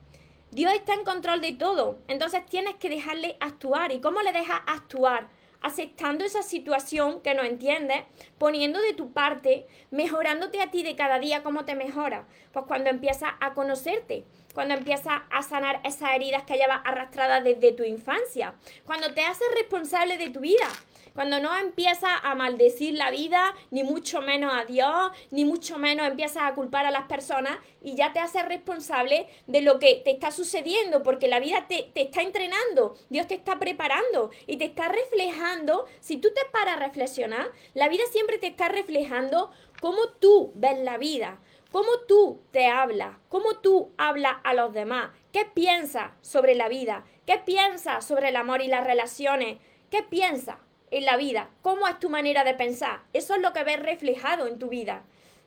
Dios 0.51 0.71
está 0.73 0.93
en 0.93 1.03
control 1.03 1.41
de 1.41 1.53
todo, 1.53 1.99
entonces 2.07 2.45
tienes 2.45 2.75
que 2.75 2.89
dejarle 2.89 3.35
actuar. 3.39 3.91
¿Y 3.91 3.99
cómo 3.99 4.21
le 4.21 4.31
dejas 4.31 4.61
actuar? 4.67 5.27
Aceptando 5.65 6.23
esa 6.23 6.43
situación 6.43 7.21
que 7.21 7.33
no 7.33 7.41
entiendes, 7.41 8.03
poniendo 8.37 8.79
de 8.79 8.93
tu 8.93 9.13
parte, 9.13 9.65
mejorándote 9.89 10.61
a 10.61 10.69
ti 10.69 10.83
de 10.83 10.95
cada 10.95 11.17
día 11.17 11.41
como 11.41 11.65
te 11.65 11.73
mejora. 11.73 12.27
Pues 12.53 12.65
cuando 12.67 12.91
empiezas 12.91 13.31
a 13.39 13.55
conocerte, 13.55 14.25
cuando 14.53 14.75
empiezas 14.75 15.23
a 15.31 15.41
sanar 15.41 15.81
esas 15.83 16.11
heridas 16.11 16.43
que 16.43 16.57
llevas 16.57 16.81
arrastradas 16.85 17.43
desde 17.43 17.71
tu 17.71 17.83
infancia, 17.83 18.53
cuando 18.85 19.15
te 19.15 19.21
haces 19.21 19.47
responsable 19.55 20.19
de 20.19 20.29
tu 20.29 20.41
vida, 20.41 20.67
cuando 21.15 21.39
no 21.39 21.55
empiezas 21.55 22.11
a 22.23 22.35
maldecir 22.35 22.93
la 22.95 23.09
vida, 23.09 23.55
ni 23.71 23.83
mucho 23.83 24.21
menos 24.21 24.53
a 24.53 24.65
Dios, 24.65 25.11
ni 25.31 25.45
mucho 25.45 25.77
menos 25.77 26.05
empiezas 26.05 26.43
a 26.43 26.53
culpar 26.53 26.85
a 26.85 26.91
las 26.91 27.05
personas 27.05 27.57
y 27.81 27.95
ya 27.95 28.11
te 28.11 28.19
haces 28.19 28.45
responsable 28.45 29.27
de 29.47 29.61
lo 29.61 29.79
que 29.79 30.01
te 30.03 30.11
está 30.11 30.31
sucediendo, 30.31 31.03
porque 31.03 31.29
la 31.29 31.39
vida 31.39 31.67
te, 31.69 31.89
te 31.93 32.01
está 32.01 32.21
entrenando, 32.21 32.97
Dios 33.09 33.27
te 33.27 33.35
está 33.35 33.57
preparando 33.59 34.29
y 34.45 34.57
te 34.57 34.65
está 34.65 34.89
reflejando. 34.89 35.85
Si 36.01 36.17
tú 36.17 36.33
te 36.35 36.41
paras 36.51 36.75
a 36.75 36.85
reflexionar, 36.85 37.47
la 37.73 37.87
vida 37.87 38.03
siempre 38.11 38.37
te 38.37 38.47
está 38.47 38.67
reflejando 38.67 39.51
cómo 39.79 40.09
tú 40.19 40.51
ves 40.55 40.77
la 40.79 40.97
vida, 40.97 41.39
cómo 41.71 41.91
tú 42.09 42.41
te 42.51 42.67
hablas, 42.67 43.15
cómo 43.29 43.53
tú 43.59 43.93
hablas 43.97 44.35
a 44.43 44.53
los 44.53 44.73
demás, 44.73 45.11
qué 45.31 45.45
piensas 45.45 46.11
sobre 46.19 46.55
la 46.55 46.67
vida, 46.67 47.05
qué 47.25 47.37
piensas 47.37 48.03
sobre 48.03 48.29
el 48.29 48.35
amor 48.35 48.61
y 48.61 48.67
las 48.67 48.83
relaciones, 48.83 49.59
qué 49.89 50.03
piensas 50.03 50.57
en 50.91 51.05
la 51.05 51.17
vida, 51.17 51.49
cómo 51.61 51.87
es 51.87 51.99
tu 51.99 52.09
manera 52.09 52.43
de 52.43 52.53
pensar. 52.53 53.01
Eso 53.13 53.35
es 53.35 53.41
lo 53.41 53.53
que 53.53 53.63
ves 53.63 53.79
reflejado 53.79 54.47
en 54.47 54.59
tu 54.59 54.69
vida. 54.69 55.03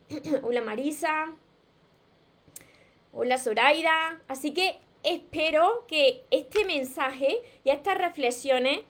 Hola 0.43 0.61
Marisa. 0.61 1.33
Hola 3.13 3.39
Zoraida. 3.39 4.21
Así 4.29 4.53
que 4.53 4.79
espero 5.03 5.85
que 5.87 6.25
este 6.31 6.65
mensaje 6.65 7.43
y 7.65 7.71
estas 7.71 7.97
reflexiones 7.99 8.81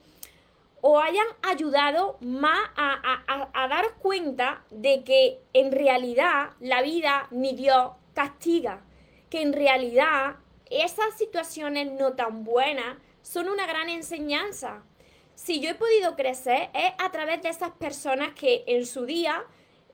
os 0.81 1.03
hayan 1.03 1.25
ayudado 1.41 2.17
más 2.21 2.59
a, 2.75 3.49
a, 3.53 3.67
daros 3.67 3.91
cuenta 4.01 4.63
de 4.69 5.03
que 5.03 5.39
en 5.53 5.71
realidad 5.71 6.51
la 6.59 6.81
vida 6.81 7.27
ni 7.31 7.53
Dios 7.53 7.91
castiga, 8.13 8.81
que 9.29 9.41
en 9.41 9.53
realidad 9.53 10.37
esas 10.69 11.17
situaciones 11.17 11.91
no 11.91 12.13
tan 12.13 12.43
buenas 12.43 12.97
son 13.21 13.49
una 13.49 13.67
gran 13.67 13.89
enseñanza. 13.89 14.83
Si 15.41 15.61
yo 15.61 15.69
he 15.69 15.75
podido 15.75 16.17
crecer 16.17 16.69
es 16.73 16.91
a 16.97 17.11
través 17.11 17.41
de 17.41 17.47
esas 17.47 17.71
personas 17.71 18.33
que 18.33 18.65
en 18.67 18.85
su 18.85 19.05
día 19.05 19.45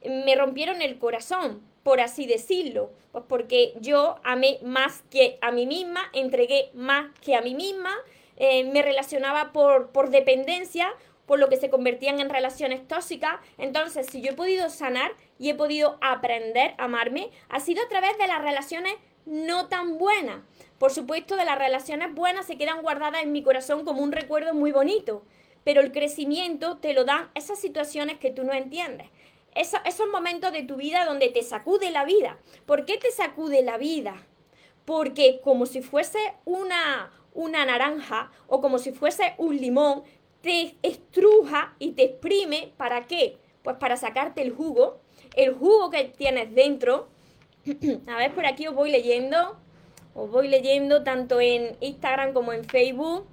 me 0.03 0.35
rompieron 0.35 0.81
el 0.81 0.97
corazón, 0.97 1.61
por 1.83 2.01
así 2.01 2.25
decirlo, 2.25 2.89
pues 3.11 3.25
porque 3.29 3.75
yo 3.79 4.15
amé 4.23 4.57
más 4.63 5.03
que 5.11 5.37
a 5.41 5.51
mí 5.51 5.67
misma, 5.67 6.01
entregué 6.13 6.71
más 6.73 7.11
que 7.21 7.35
a 7.35 7.41
mí 7.41 7.53
misma, 7.53 7.95
eh, 8.37 8.63
me 8.63 8.81
relacionaba 8.81 9.53
por, 9.53 9.91
por 9.91 10.09
dependencia, 10.09 10.91
por 11.27 11.37
lo 11.37 11.47
que 11.47 11.57
se 11.57 11.69
convertían 11.69 12.19
en 12.19 12.31
relaciones 12.31 12.87
tóxicas. 12.87 13.35
Entonces, 13.59 14.07
si 14.07 14.21
yo 14.21 14.31
he 14.31 14.35
podido 14.35 14.71
sanar 14.71 15.11
y 15.37 15.51
he 15.51 15.55
podido 15.55 15.99
aprender 16.01 16.73
a 16.79 16.85
amarme, 16.85 17.29
ha 17.49 17.59
sido 17.59 17.83
a 17.83 17.87
través 17.87 18.17
de 18.17 18.25
las 18.25 18.41
relaciones 18.41 18.95
no 19.25 19.67
tan 19.67 19.97
buenas. 19.99 20.41
Por 20.77 20.91
supuesto, 20.91 21.35
de 21.35 21.45
las 21.45 21.57
relaciones 21.57 22.13
buenas 22.13 22.45
se 22.45 22.57
quedan 22.57 22.81
guardadas 22.81 23.23
en 23.23 23.31
mi 23.31 23.43
corazón 23.43 23.85
como 23.85 24.01
un 24.01 24.11
recuerdo 24.11 24.53
muy 24.53 24.71
bonito, 24.71 25.23
pero 25.65 25.81
el 25.81 25.91
crecimiento 25.91 26.77
te 26.77 26.93
lo 26.93 27.03
dan 27.05 27.29
esas 27.33 27.59
situaciones 27.59 28.19
que 28.19 28.29
tú 28.29 28.45
no 28.45 28.53
entiendes. 28.53 29.07
esos 29.55 30.07
momentos 30.11 30.53
de 30.53 30.63
tu 30.63 30.75
vida 30.75 31.05
donde 31.05 31.29
te 31.29 31.41
sacude 31.41 31.89
la 31.89 32.05
vida. 32.05 32.37
¿Por 32.65 32.85
qué 32.85 32.97
te 32.97 33.09
sacude 33.11 33.63
la 33.63 33.77
vida? 33.77 34.15
Porque 34.85 35.41
como 35.43 35.65
si 35.65 35.81
fuese 35.81 36.19
una, 36.45 37.11
una 37.33 37.65
naranja 37.65 38.31
o 38.47 38.61
como 38.61 38.77
si 38.77 38.91
fuese 38.91 39.33
un 39.39 39.57
limón, 39.57 40.03
te 40.41 40.75
estruja 40.83 41.75
y 41.79 41.93
te 41.93 42.03
exprime. 42.03 42.73
¿Para 42.77 43.07
qué? 43.07 43.37
Pues 43.63 43.77
para 43.77 43.97
sacarte 43.97 44.43
el 44.43 44.51
jugo, 44.51 44.99
el 45.35 45.55
jugo 45.55 45.89
que 45.89 46.03
tienes 46.03 46.53
dentro. 46.53 47.07
A 48.07 48.17
ver, 48.17 48.35
por 48.35 48.45
aquí 48.45 48.67
os 48.67 48.75
voy 48.75 48.91
leyendo. 48.91 49.57
Os 50.13 50.29
voy 50.29 50.47
leyendo 50.47 51.03
tanto 51.03 51.41
en 51.41 51.75
Instagram 51.79 52.33
como 52.33 52.53
en 52.53 52.65
Facebook 52.65 53.25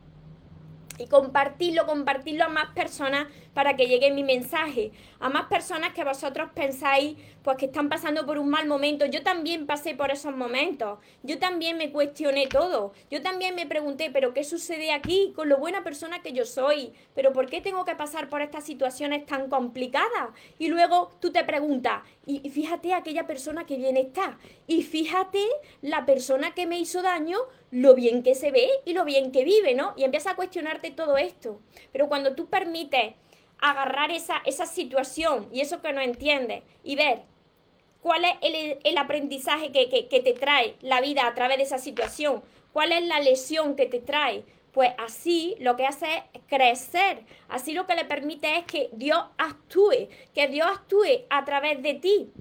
y 1.02 1.08
compartirlo, 1.08 1.84
compartirlo 1.84 2.44
a 2.44 2.48
más 2.48 2.68
personas 2.74 3.26
para 3.54 3.76
que 3.76 3.86
llegue 3.86 4.10
mi 4.10 4.24
mensaje, 4.24 4.92
a 5.20 5.28
más 5.28 5.46
personas 5.46 5.92
que 5.92 6.04
vosotros 6.04 6.50
pensáis 6.54 7.16
pues 7.42 7.56
que 7.56 7.66
están 7.66 7.88
pasando 7.88 8.24
por 8.24 8.38
un 8.38 8.48
mal 8.48 8.66
momento. 8.66 9.04
Yo 9.06 9.22
también 9.22 9.66
pasé 9.66 9.94
por 9.94 10.10
esos 10.10 10.34
momentos. 10.36 10.98
Yo 11.22 11.38
también 11.38 11.76
me 11.76 11.90
cuestioné 11.90 12.46
todo. 12.46 12.92
Yo 13.10 13.20
también 13.20 13.54
me 13.54 13.66
pregunté, 13.66 14.10
pero 14.12 14.32
¿qué 14.32 14.44
sucede 14.44 14.92
aquí 14.92 15.32
con 15.34 15.48
lo 15.48 15.58
buena 15.58 15.82
persona 15.82 16.22
que 16.22 16.32
yo 16.32 16.44
soy? 16.44 16.92
¿Pero 17.14 17.32
por 17.32 17.50
qué 17.50 17.60
tengo 17.60 17.84
que 17.84 17.96
pasar 17.96 18.28
por 18.28 18.42
estas 18.42 18.64
situaciones 18.64 19.26
tan 19.26 19.48
complicadas? 19.48 20.30
Y 20.58 20.68
luego 20.68 21.10
tú 21.20 21.32
te 21.32 21.44
preguntas, 21.44 22.02
y 22.24 22.48
fíjate 22.50 22.94
aquella 22.94 23.26
persona 23.26 23.66
que 23.66 23.76
bien 23.76 23.96
está. 23.96 24.38
Y 24.66 24.82
fíjate 24.82 25.44
la 25.80 26.06
persona 26.06 26.54
que 26.54 26.66
me 26.66 26.78
hizo 26.78 27.02
daño, 27.02 27.38
lo 27.70 27.94
bien 27.94 28.22
que 28.22 28.34
se 28.34 28.50
ve 28.50 28.68
y 28.84 28.92
lo 28.92 29.04
bien 29.04 29.32
que 29.32 29.44
vive, 29.44 29.74
¿no? 29.74 29.94
Y 29.96 30.04
empieza 30.04 30.30
a 30.30 30.36
cuestionarte 30.36 30.90
todo 30.90 31.16
esto. 31.16 31.60
Pero 31.92 32.08
cuando 32.08 32.34
tú 32.34 32.46
permites 32.46 33.14
agarrar 33.62 34.10
esa, 34.10 34.42
esa 34.44 34.66
situación 34.66 35.48
y 35.52 35.60
eso 35.60 35.80
que 35.80 35.92
no 35.92 36.00
entiendes 36.00 36.62
y 36.84 36.96
ver 36.96 37.22
cuál 38.02 38.24
es 38.24 38.34
el, 38.84 38.98
aprendizaje 38.98 39.72
que, 39.72 40.08
que 40.08 40.20
te 40.20 40.32
trae 40.34 40.76
la 40.82 41.00
vida 41.00 41.26
a 41.26 41.34
través 41.34 41.56
de 41.56 41.62
esa 41.62 41.78
situación, 41.78 42.42
cuál 42.72 42.92
es 42.92 43.06
la 43.06 43.20
lesión 43.20 43.76
que 43.76 43.86
te 43.86 44.00
trae, 44.00 44.44
pues 44.72 44.90
así 44.98 45.54
lo 45.60 45.76
que 45.76 45.86
hace 45.86 46.24
es 46.32 46.42
crecer. 46.48 47.24
Así 47.48 47.72
lo 47.72 47.86
que 47.86 47.94
le 47.94 48.04
permite 48.04 48.58
es 48.58 48.64
que 48.64 48.90
Dios 48.92 49.22
actúe, 49.38 50.08
que 50.34 50.48
Dios 50.48 50.66
actúe 50.66 51.26
a 51.30 51.44
través 51.44 51.82
de 51.82 51.94
ti. 51.94 52.32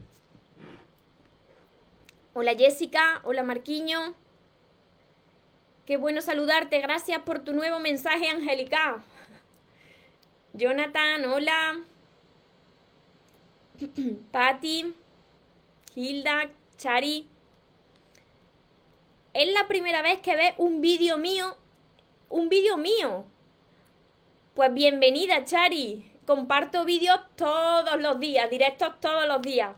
Hola 2.34 2.56
Jessica, 2.56 3.22
hola 3.26 3.44
Marquiño. 3.44 4.16
Qué 5.86 5.98
bueno 5.98 6.22
saludarte. 6.22 6.80
Gracias 6.80 7.20
por 7.24 7.40
tu 7.40 7.54
nuevo 7.54 7.80
mensaje, 7.80 8.30
Angélica. 8.30 9.04
Jonathan, 10.54 11.26
hola. 11.26 11.84
Patti, 14.32 14.94
Hilda, 15.96 16.50
Chari. 16.78 17.28
Es 19.34 19.54
la 19.54 19.68
primera 19.68 20.02
vez 20.02 20.20
que 20.20 20.36
ves 20.36 20.54
un 20.58 20.82
vídeo 20.82 21.18
mío 21.18 21.58
un 22.32 22.50
vídeo 22.50 22.78
mío. 22.78 23.26
Pues 24.56 24.74
bienvenida, 24.74 25.44
Chari. 25.44 26.12
Comparto 26.26 26.86
vídeos 26.86 27.20
todos 27.36 28.02
los 28.02 28.20
días, 28.20 28.50
directos 28.50 29.00
todos 29.00 29.28
los 29.28 29.42
días. 29.42 29.76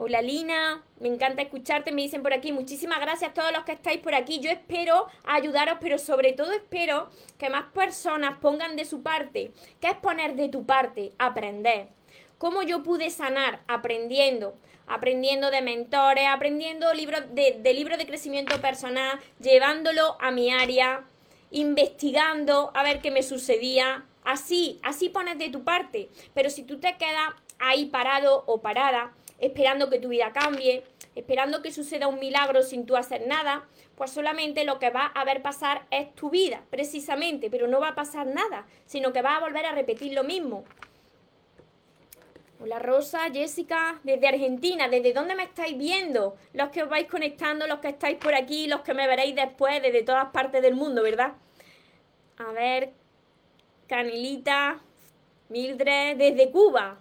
Hola 0.00 0.22
Lina, 0.22 0.84
me 1.00 1.08
encanta 1.08 1.42
escucharte, 1.42 1.90
me 1.90 2.02
dicen 2.02 2.22
por 2.22 2.32
aquí, 2.32 2.52
muchísimas 2.52 3.00
gracias 3.00 3.32
a 3.32 3.34
todos 3.34 3.50
los 3.50 3.64
que 3.64 3.72
estáis 3.72 3.98
por 3.98 4.14
aquí. 4.14 4.38
Yo 4.38 4.48
espero 4.48 5.08
ayudaros, 5.24 5.78
pero 5.80 5.98
sobre 5.98 6.32
todo 6.34 6.52
espero 6.52 7.10
que 7.36 7.50
más 7.50 7.64
personas 7.72 8.38
pongan 8.38 8.76
de 8.76 8.84
su 8.84 9.02
parte. 9.02 9.50
¿Qué 9.80 9.88
es 9.88 9.96
poner 9.96 10.36
de 10.36 10.50
tu 10.50 10.64
parte? 10.64 11.14
Aprender. 11.18 11.88
¿Cómo 12.38 12.62
yo 12.62 12.84
pude 12.84 13.10
sanar? 13.10 13.62
Aprendiendo. 13.66 14.54
Aprendiendo 14.86 15.50
de 15.50 15.62
mentores, 15.62 16.28
aprendiendo 16.28 16.94
libros 16.94 17.22
de, 17.34 17.58
de 17.58 17.74
libros 17.74 17.98
de 17.98 18.06
crecimiento 18.06 18.60
personal, 18.60 19.18
llevándolo 19.40 20.16
a 20.20 20.30
mi 20.30 20.52
área 20.52 21.02
investigando 21.50 22.70
a 22.72 22.84
ver 22.84 23.00
qué 23.00 23.10
me 23.10 23.24
sucedía. 23.24 24.04
Así, 24.22 24.78
así 24.84 25.08
pones 25.08 25.40
de 25.40 25.50
tu 25.50 25.64
parte. 25.64 26.08
Pero 26.34 26.50
si 26.50 26.62
tú 26.62 26.78
te 26.78 26.96
quedas 26.98 27.30
ahí 27.58 27.86
parado 27.86 28.44
o 28.46 28.60
parada, 28.60 29.12
esperando 29.38 29.88
que 29.90 29.98
tu 29.98 30.08
vida 30.08 30.32
cambie, 30.32 30.84
esperando 31.14 31.62
que 31.62 31.72
suceda 31.72 32.08
un 32.08 32.18
milagro 32.18 32.62
sin 32.62 32.86
tú 32.86 32.96
hacer 32.96 33.26
nada, 33.26 33.66
pues 33.96 34.10
solamente 34.10 34.64
lo 34.64 34.78
que 34.78 34.90
va 34.90 35.06
a 35.06 35.24
ver 35.24 35.42
pasar 35.42 35.86
es 35.90 36.14
tu 36.14 36.30
vida, 36.30 36.62
precisamente, 36.70 37.50
pero 37.50 37.66
no 37.66 37.80
va 37.80 37.88
a 37.88 37.94
pasar 37.94 38.26
nada, 38.26 38.66
sino 38.86 39.12
que 39.12 39.22
va 39.22 39.36
a 39.36 39.40
volver 39.40 39.66
a 39.66 39.72
repetir 39.72 40.12
lo 40.12 40.24
mismo. 40.24 40.64
Hola 42.60 42.80
Rosa, 42.80 43.30
Jessica, 43.32 44.00
desde 44.02 44.26
Argentina, 44.26 44.88
¿desde 44.88 45.12
dónde 45.12 45.36
me 45.36 45.44
estáis 45.44 45.78
viendo? 45.78 46.36
Los 46.52 46.70
que 46.70 46.82
os 46.82 46.88
vais 46.88 47.06
conectando, 47.06 47.68
los 47.68 47.78
que 47.78 47.88
estáis 47.88 48.18
por 48.18 48.34
aquí, 48.34 48.66
los 48.66 48.80
que 48.80 48.94
me 48.94 49.06
veréis 49.06 49.36
después, 49.36 49.80
desde 49.80 50.02
todas 50.02 50.30
partes 50.32 50.60
del 50.60 50.74
mundo, 50.74 51.04
¿verdad? 51.04 51.34
A 52.38 52.50
ver, 52.50 52.90
Canilita, 53.86 54.80
Mildred, 55.48 56.16
desde 56.16 56.50
Cuba. 56.50 57.00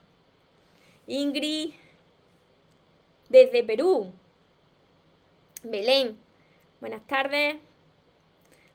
Ingrid, 1.07 1.73
desde 3.29 3.63
Perú. 3.63 4.13
Belén, 5.63 6.17
buenas 6.79 7.05
tardes. 7.07 7.57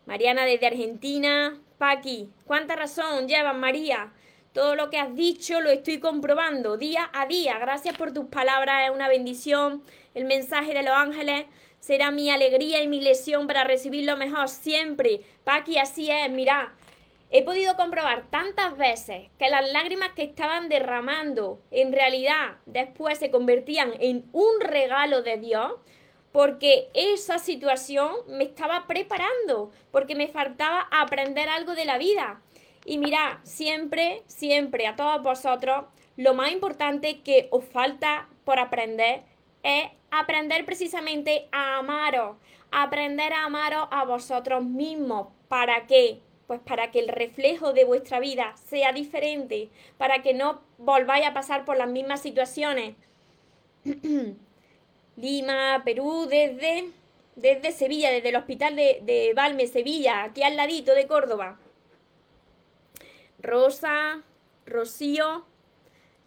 Mariana 0.07 0.45
desde 0.45 0.67
Argentina. 0.67 1.59
Paqui, 1.79 2.31
¿cuánta 2.45 2.77
razón 2.77 3.27
llevas, 3.29 3.57
María? 3.57 4.13
Todo 4.53 4.75
lo 4.75 4.91
que 4.91 4.99
has 4.99 5.15
dicho 5.15 5.61
lo 5.61 5.71
estoy 5.71 5.99
comprobando 5.99 6.77
día 6.77 7.11
a 7.13 7.27
día. 7.27 7.59
Gracias 7.59 7.97
por 7.97 8.13
tus 8.13 8.27
palabras, 8.27 8.89
es 8.89 8.95
una 8.95 9.09
bendición. 9.09 9.83
El 10.15 10.27
mensaje 10.27 10.75
de 10.75 10.83
los 10.83 10.93
ángeles 10.93 11.47
será 11.81 12.11
mi 12.11 12.31
alegría 12.31 12.83
y 12.83 12.89
mi 12.89 13.01
lesión 13.01 13.47
para 13.47 13.65
recibir 13.65 14.05
lo 14.05 14.17
mejor 14.17 14.49
siempre. 14.49 15.23
Paqui, 15.45 15.79
así 15.79 16.11
es, 16.11 16.31
mira. 16.31 16.75
He 17.35 17.43
podido 17.43 17.77
comprobar 17.77 18.27
tantas 18.29 18.77
veces 18.77 19.31
que 19.39 19.49
las 19.49 19.73
lágrimas 19.73 20.13
que 20.13 20.23
estaban 20.23 20.69
derramando 20.69 21.63
en 21.71 21.91
realidad 21.91 22.59
después 22.67 23.19
se 23.19 23.31
convertían 23.31 23.95
en 24.01 24.29
un 24.33 24.61
regalo 24.61 25.23
de 25.23 25.39
Dios 25.39 25.73
porque 26.31 26.91
esa 26.93 27.39
situación 27.39 28.11
me 28.29 28.45
estaba 28.45 28.87
preparando, 28.87 29.71
porque 29.91 30.15
me 30.15 30.29
faltaba 30.29 30.89
aprender 30.91 31.49
algo 31.49 31.75
de 31.75 31.87
la 31.87 31.97
vida. 31.97 32.43
Y 32.85 32.99
mira, 32.99 33.41
siempre, 33.45 34.23
siempre 34.27 34.87
a 34.87 34.95
todos 34.97 35.23
vosotros, 35.23 35.87
lo 36.19 36.35
más 36.35 36.53
importante 36.53 37.23
que 37.23 37.49
os 37.51 37.65
falta 37.65 38.29
por 38.45 38.59
aprender 38.59 39.23
es 39.63 39.87
aprender 40.11 40.67
precisamente 40.67 41.49
a 41.51 41.79
amaros, 41.79 42.37
aprender 42.71 43.33
a 43.33 43.45
amaros 43.45 43.89
a 43.91 44.05
vosotros 44.05 44.63
mismos. 44.63 45.29
¿Para 45.49 45.87
qué? 45.87 46.21
Pues 46.53 46.61
para 46.67 46.91
que 46.91 46.99
el 46.99 47.09
reflejo 47.09 47.73
de 47.73 47.87
vuestra 47.87 48.21
vida 48.21 48.55
sea 48.69 48.93
diferente, 48.93 49.71
para 49.97 50.21
que 50.21 50.35
no 50.35 50.61
volváis 50.77 51.25
a 51.25 51.33
pasar 51.33 51.65
por 51.65 51.79
las 51.79 51.89
mismas 51.89 52.21
situaciones. 52.21 52.95
Lima, 55.17 55.81
Perú, 55.83 56.27
desde, 56.29 56.91
desde 57.37 57.73
Sevilla, 57.73 58.11
desde 58.11 58.29
el 58.29 58.37
hospital 58.37 58.77
de, 58.77 59.01
de 59.03 59.33
Valme, 59.35 59.67
Sevilla, 59.67 60.25
aquí 60.25 60.43
al 60.43 60.59
ladito 60.59 60.95
de 60.95 61.07
Córdoba. 61.07 61.59
Rosa, 63.39 64.23
Rocío, 64.67 65.47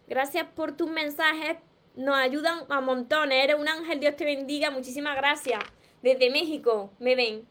gracias 0.08 0.48
por 0.56 0.76
tus 0.76 0.90
mensajes. 0.90 1.58
Nos 1.94 2.16
ayudan 2.16 2.64
a 2.68 2.80
montones. 2.80 3.44
Eres 3.44 3.60
un 3.60 3.68
ángel, 3.68 4.00
Dios 4.00 4.16
te 4.16 4.24
bendiga. 4.24 4.72
Muchísimas 4.72 5.14
gracias. 5.14 5.60
Desde 6.02 6.30
México 6.30 6.90
me 6.98 7.14
ven. 7.14 7.46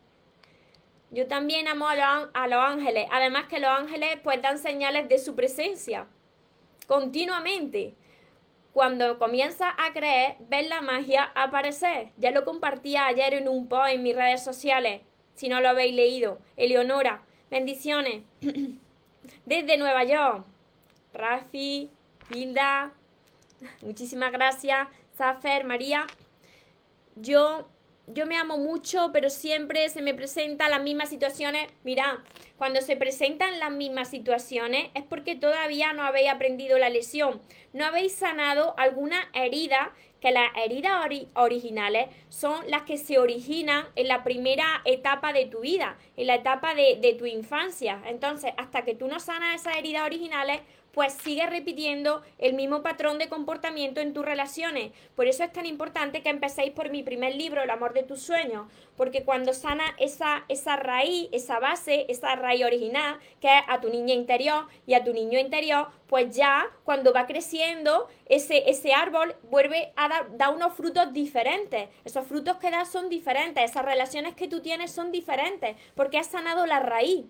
Yo 1.16 1.28
también 1.28 1.70
amo 1.70 1.88
a 1.88 1.96
los, 1.96 2.50
los 2.50 2.60
ángeles. 2.60 3.08
Además 3.10 3.46
que 3.48 3.62
los 3.62 3.70
ángeles 3.70 4.18
pues 4.22 4.42
dan 4.42 4.60
señales 4.60 5.08
de 5.08 5.18
su 5.18 5.34
presencia 5.34 6.08
continuamente. 6.88 7.96
Cuando 8.74 9.18
comienzas 9.18 9.74
a 9.78 9.94
creer, 9.94 10.36
ves 10.50 10.68
la 10.68 10.82
magia 10.82 11.32
aparecer. 11.34 12.10
Ya 12.18 12.32
lo 12.32 12.44
compartía 12.44 13.08
ayer 13.08 13.34
en 13.34 13.48
un 13.48 13.70
post 13.70 13.94
en 13.94 14.04
mis 14.04 14.14
redes 14.14 14.44
sociales. 14.44 15.04
Si 15.36 15.48
no 15.48 15.62
lo 15.62 15.70
habéis 15.70 15.96
leído. 15.96 16.40
Eleonora, 16.58 17.24
bendiciones. 17.50 18.24
Desde 19.46 19.78
Nueva 19.78 20.04
York. 20.04 20.46
Rafi, 21.14 21.90
Hilda, 22.30 22.92
muchísimas 23.82 24.34
gracias. 24.34 24.90
Zafer, 25.16 25.64
María. 25.64 26.08
Yo 27.16 27.70
yo 28.08 28.26
me 28.26 28.38
amo 28.38 28.58
mucho, 28.58 29.12
pero 29.12 29.30
siempre 29.30 29.90
se 29.90 30.02
me 30.02 30.14
presentan 30.14 30.72
las 30.72 30.82
mismas 30.82 31.10
situaciones. 31.10 31.68
Mira, 31.84 32.24
cuando 32.58 32.82
se 32.82 32.96
presentan 32.96 33.60
las 33.60 33.72
mismas 33.72 34.10
situaciones 34.10 34.90
es 34.94 35.04
porque 35.04 35.36
todavía 35.36 35.94
no 35.94 36.04
habéis 36.04 36.30
aprendido 36.30 36.78
la 36.78 36.90
lesión, 36.90 37.42
no 37.74 37.86
habéis 37.86 38.14
sanado 38.14 38.76
alguna 38.78 39.30
herida, 39.34 39.94
que 40.22 40.32
las 40.32 40.50
heridas 40.56 41.08
originales 41.36 42.08
son 42.30 42.68
las 42.72 42.82
que 42.82 42.98
se 42.98 43.20
originan 43.20 43.86
en 43.96 44.08
la 44.08 44.24
primera 44.24 44.82
etapa 44.84 45.34
de 45.34 45.46
tu 45.46 45.60
vida, 45.60 45.98
en 46.18 46.26
la 46.26 46.36
etapa 46.36 46.74
de 46.74 47.16
tu 47.20 47.28
infancia. 47.28 48.02
Entonces, 48.08 48.52
hasta 48.58 48.84
que 48.84 48.96
tú 48.96 49.08
no 49.08 49.20
sanas 49.20 49.62
esas 49.62 49.78
heridas 49.78 50.04
originales, 50.04 50.62
pues 50.96 51.12
sigue 51.12 51.46
repitiendo 51.46 52.24
el 52.40 52.54
mismo 52.54 52.82
patrón 52.82 53.20
de 53.20 53.28
comportamiento 53.28 54.00
en 54.00 54.14
tus 54.14 54.24
relaciones. 54.24 54.94
Por 55.14 55.28
eso 55.28 55.44
es 55.44 55.52
tan 55.52 55.66
importante 55.66 56.24
que 56.24 56.30
empecéis 56.30 56.72
por 56.72 56.90
mi 56.90 57.04
primer 57.04 57.36
libro, 57.36 57.62
El 57.62 57.70
amor 57.70 57.94
de 57.94 58.04
tus 58.04 58.22
sueños, 58.22 58.68
porque 58.96 59.26
cuando 59.26 59.54
sana 59.54 59.84
esa, 60.00 60.46
esa 60.48 60.78
raíz, 60.78 61.28
esa 61.34 61.60
base, 61.60 62.06
esa 62.08 62.38
raíz 62.38 62.64
original, 62.64 63.20
que 63.42 63.48
es 63.48 63.64
a 63.68 63.82
tu 63.82 63.90
niña 63.90 64.14
interior 64.14 64.68
y 64.88 64.94
a 64.94 65.04
tu 65.04 65.12
niño 65.12 65.38
interior, 65.38 65.90
pues 66.08 66.34
ya 66.34 66.66
cuando 66.86 67.12
va 67.12 67.28
creciendo, 67.28 68.08
ese, 68.28 68.70
ese 68.70 68.94
árbol 68.94 69.36
vuelve 69.52 69.92
a 69.98 70.08
dar 70.08 70.38
da 70.38 70.50
unos 70.50 70.76
frutos 70.76 71.12
diferentes. 71.12 71.90
Esos 72.06 72.26
frutos 72.26 72.56
que 72.56 72.72
da 72.72 72.86
son 72.86 73.10
diferentes, 73.10 73.70
esas 73.70 73.84
relaciones 73.84 74.34
que 74.36 74.48
tú 74.48 74.62
tienes 74.62 74.92
son 74.92 75.12
diferentes, 75.12 75.76
porque 75.94 76.20
has 76.20 76.28
sanado 76.28 76.66
la 76.66 76.80
raíz. 76.80 77.26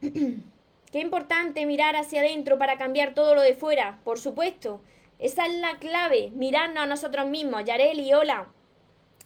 Qué 0.92 0.98
importante 0.98 1.66
mirar 1.66 1.94
hacia 1.94 2.20
adentro 2.20 2.58
para 2.58 2.76
cambiar 2.76 3.14
todo 3.14 3.36
lo 3.36 3.42
de 3.42 3.54
fuera, 3.54 4.00
por 4.02 4.18
supuesto. 4.18 4.80
Esa 5.20 5.46
es 5.46 5.54
la 5.54 5.78
clave, 5.78 6.32
mirarnos 6.34 6.82
a 6.82 6.86
nosotros 6.86 7.28
mismos. 7.28 7.64
Yareli, 7.64 8.12
hola. 8.12 8.48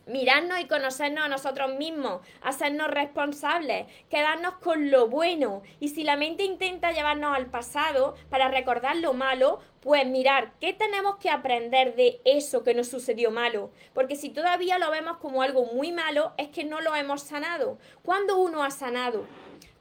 Mirarnos 0.06 0.60
y 0.60 0.66
conocernos 0.66 1.24
a 1.24 1.28
nosotros 1.28 1.76
mismos, 1.76 2.20
hacernos 2.42 2.90
responsables, 2.90 3.86
quedarnos 4.10 4.56
con 4.56 4.90
lo 4.90 5.08
bueno. 5.08 5.62
Y 5.80 5.88
si 5.88 6.04
la 6.04 6.18
mente 6.18 6.44
intenta 6.44 6.92
llevarnos 6.92 7.34
al 7.34 7.46
pasado 7.46 8.14
para 8.28 8.48
recordar 8.48 8.96
lo 8.96 9.14
malo, 9.14 9.60
pues 9.80 10.06
mirar 10.06 10.52
qué 10.60 10.74
tenemos 10.74 11.16
que 11.16 11.30
aprender 11.30 11.94
de 11.94 12.20
eso 12.26 12.62
que 12.62 12.74
nos 12.74 12.88
sucedió 12.88 13.30
malo. 13.30 13.70
Porque 13.94 14.16
si 14.16 14.28
todavía 14.28 14.78
lo 14.78 14.90
vemos 14.90 15.16
como 15.16 15.40
algo 15.40 15.64
muy 15.64 15.92
malo, 15.92 16.34
es 16.36 16.48
que 16.48 16.64
no 16.64 16.82
lo 16.82 16.94
hemos 16.94 17.22
sanado. 17.22 17.78
¿Cuándo 18.02 18.36
uno 18.36 18.62
ha 18.62 18.70
sanado? 18.70 19.24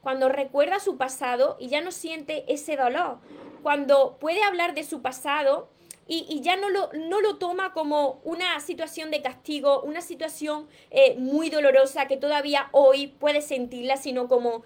Cuando 0.04 0.28
recuerda 0.28 0.78
su 0.78 0.96
pasado 0.96 1.56
y 1.58 1.68
ya 1.68 1.80
no 1.80 1.90
siente 1.90 2.44
ese 2.52 2.76
dolor, 2.76 3.18
cuando 3.62 4.18
puede 4.20 4.42
hablar 4.44 4.74
de 4.74 4.84
su 4.84 5.02
pasado 5.02 5.70
y, 6.06 6.42
ya 6.42 6.56
no 6.56 6.68
lo, 6.68 6.90
no 6.92 7.22
lo, 7.22 7.38
toma 7.38 7.72
como 7.72 8.20
una 8.24 8.60
situación 8.60 9.10
de 9.10 9.22
castigo, 9.22 9.80
una 9.80 10.02
situación 10.02 10.68
eh, 10.90 11.16
muy 11.18 11.48
dolorosa 11.48 12.06
que 12.06 12.18
todavía 12.18 12.68
hoy 12.72 13.06
puede 13.06 13.40
sentirla, 13.40 13.96
sino 13.96 14.28
como 14.28 14.64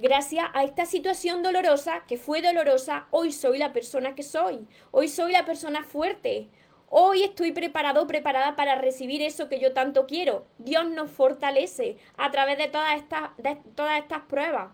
gracias 0.00 0.46
a 0.54 0.64
esta 0.64 0.84
situación 0.84 1.44
dolorosa, 1.44 2.04
que 2.08 2.18
fue 2.18 2.42
dolorosa, 2.42 3.06
hoy 3.12 3.30
soy 3.30 3.58
la 3.58 3.72
persona 3.72 4.16
que 4.16 4.24
soy, 4.24 4.66
hoy 4.90 5.06
soy 5.06 5.30
la 5.30 5.44
persona 5.44 5.84
fuerte, 5.84 6.48
Hoy 6.94 7.22
estoy 7.22 7.52
preparado, 7.52 8.06
preparada 8.06 8.54
para 8.54 8.74
recibir 8.74 9.22
eso 9.22 9.48
que 9.48 9.58
yo 9.58 9.72
tanto 9.72 10.06
quiero. 10.06 10.44
Dios 10.58 10.86
nos 10.90 11.10
fortalece 11.10 11.96
a 12.18 12.30
través 12.30 12.58
de 12.58 12.68
todas 12.68 12.96
estas, 12.96 13.34
de 13.38 13.56
todas 13.74 13.98
estas 13.98 14.20
pruebas. 14.24 14.72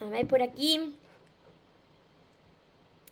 A 0.00 0.06
ver, 0.06 0.26
por 0.26 0.42
aquí. 0.42 0.92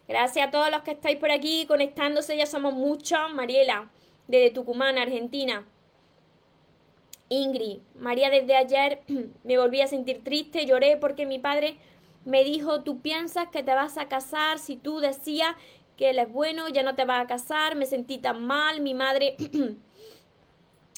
Gracias 0.08 0.48
a 0.48 0.50
todos 0.50 0.68
los 0.72 0.82
que 0.82 0.90
estáis 0.90 1.16
por 1.16 1.30
aquí 1.30 1.64
conectándose, 1.66 2.36
ya 2.36 2.44
somos 2.44 2.74
muchos. 2.74 3.32
Mariela, 3.32 3.88
desde 4.26 4.50
Tucumán, 4.50 4.98
Argentina. 4.98 5.64
Ingrid, 7.28 7.78
María, 7.94 8.30
desde 8.30 8.56
ayer 8.56 9.02
me 9.44 9.58
volví 9.58 9.80
a 9.80 9.86
sentir 9.86 10.24
triste, 10.24 10.66
lloré 10.66 10.96
porque 10.96 11.24
mi 11.24 11.38
padre 11.38 11.76
me 12.24 12.42
dijo, 12.42 12.82
tú 12.82 13.00
piensas 13.00 13.48
que 13.50 13.62
te 13.62 13.74
vas 13.74 13.96
a 13.96 14.08
casar 14.08 14.58
si 14.58 14.76
tú 14.76 14.98
decías 14.98 15.54
que 15.96 16.10
él 16.10 16.18
es 16.18 16.30
bueno, 16.30 16.68
ya 16.68 16.82
no 16.82 16.94
te 16.94 17.04
vas 17.04 17.24
a 17.24 17.26
casar, 17.26 17.76
me 17.76 17.86
sentí 17.86 18.18
tan 18.18 18.44
mal, 18.46 18.80
mi 18.80 18.94
madre... 18.94 19.36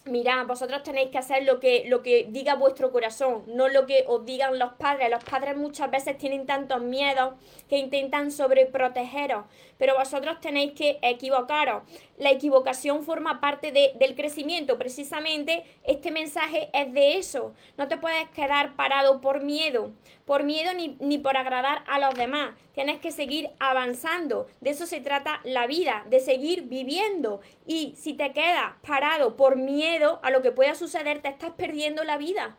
Mira, 0.06 0.44
vosotros 0.44 0.84
tenéis 0.84 1.10
que 1.10 1.18
hacer 1.18 1.42
lo 1.42 1.58
que, 1.58 1.84
lo 1.88 2.00
que 2.00 2.28
diga 2.30 2.54
vuestro 2.54 2.92
corazón, 2.92 3.42
no 3.48 3.68
lo 3.68 3.86
que 3.86 4.04
os 4.06 4.24
digan 4.24 4.56
los 4.56 4.74
padres. 4.74 5.10
Los 5.10 5.24
padres 5.24 5.56
muchas 5.56 5.90
veces 5.90 6.16
tienen 6.16 6.46
tantos 6.46 6.80
miedos 6.80 7.34
que 7.68 7.78
intentan 7.78 8.30
sobreprotegeros, 8.30 9.46
pero 9.78 9.96
vosotros 9.98 10.40
tenéis 10.40 10.74
que 10.74 11.00
equivocaros. 11.02 11.82
La 12.18 12.30
equivocación 12.30 13.02
forma 13.02 13.40
parte 13.40 13.72
del 13.72 14.14
crecimiento. 14.14 14.78
Precisamente 14.78 15.64
este 15.82 16.12
mensaje 16.12 16.70
es 16.72 16.92
de 16.92 17.18
eso. 17.18 17.52
No 17.76 17.88
te 17.88 17.96
puedes 17.96 18.28
quedar 18.28 18.76
parado 18.76 19.20
por 19.20 19.42
miedo 19.42 19.90
por 20.26 20.42
miedo 20.42 20.74
ni, 20.74 20.96
ni, 21.00 21.18
por 21.18 21.36
agradar 21.36 21.84
a 21.86 22.00
los 22.00 22.14
demás. 22.14 22.54
Tienes 22.74 22.98
que 22.98 23.12
seguir 23.12 23.48
avanzando. 23.60 24.48
De 24.60 24.70
eso 24.70 24.84
se 24.84 25.00
trata 25.00 25.40
la 25.44 25.68
vida, 25.68 26.04
de 26.10 26.18
seguir 26.18 26.62
viviendo. 26.62 27.40
Y 27.64 27.94
si 27.96 28.12
te 28.12 28.32
quedas 28.32 28.72
parado 28.86 29.36
por 29.36 29.56
miedo 29.56 29.95
a 30.22 30.30
lo 30.30 30.42
que 30.42 30.52
pueda 30.52 30.74
suceder, 30.74 31.20
te 31.20 31.28
estás 31.28 31.52
perdiendo 31.52 32.04
la 32.04 32.18
vida. 32.18 32.56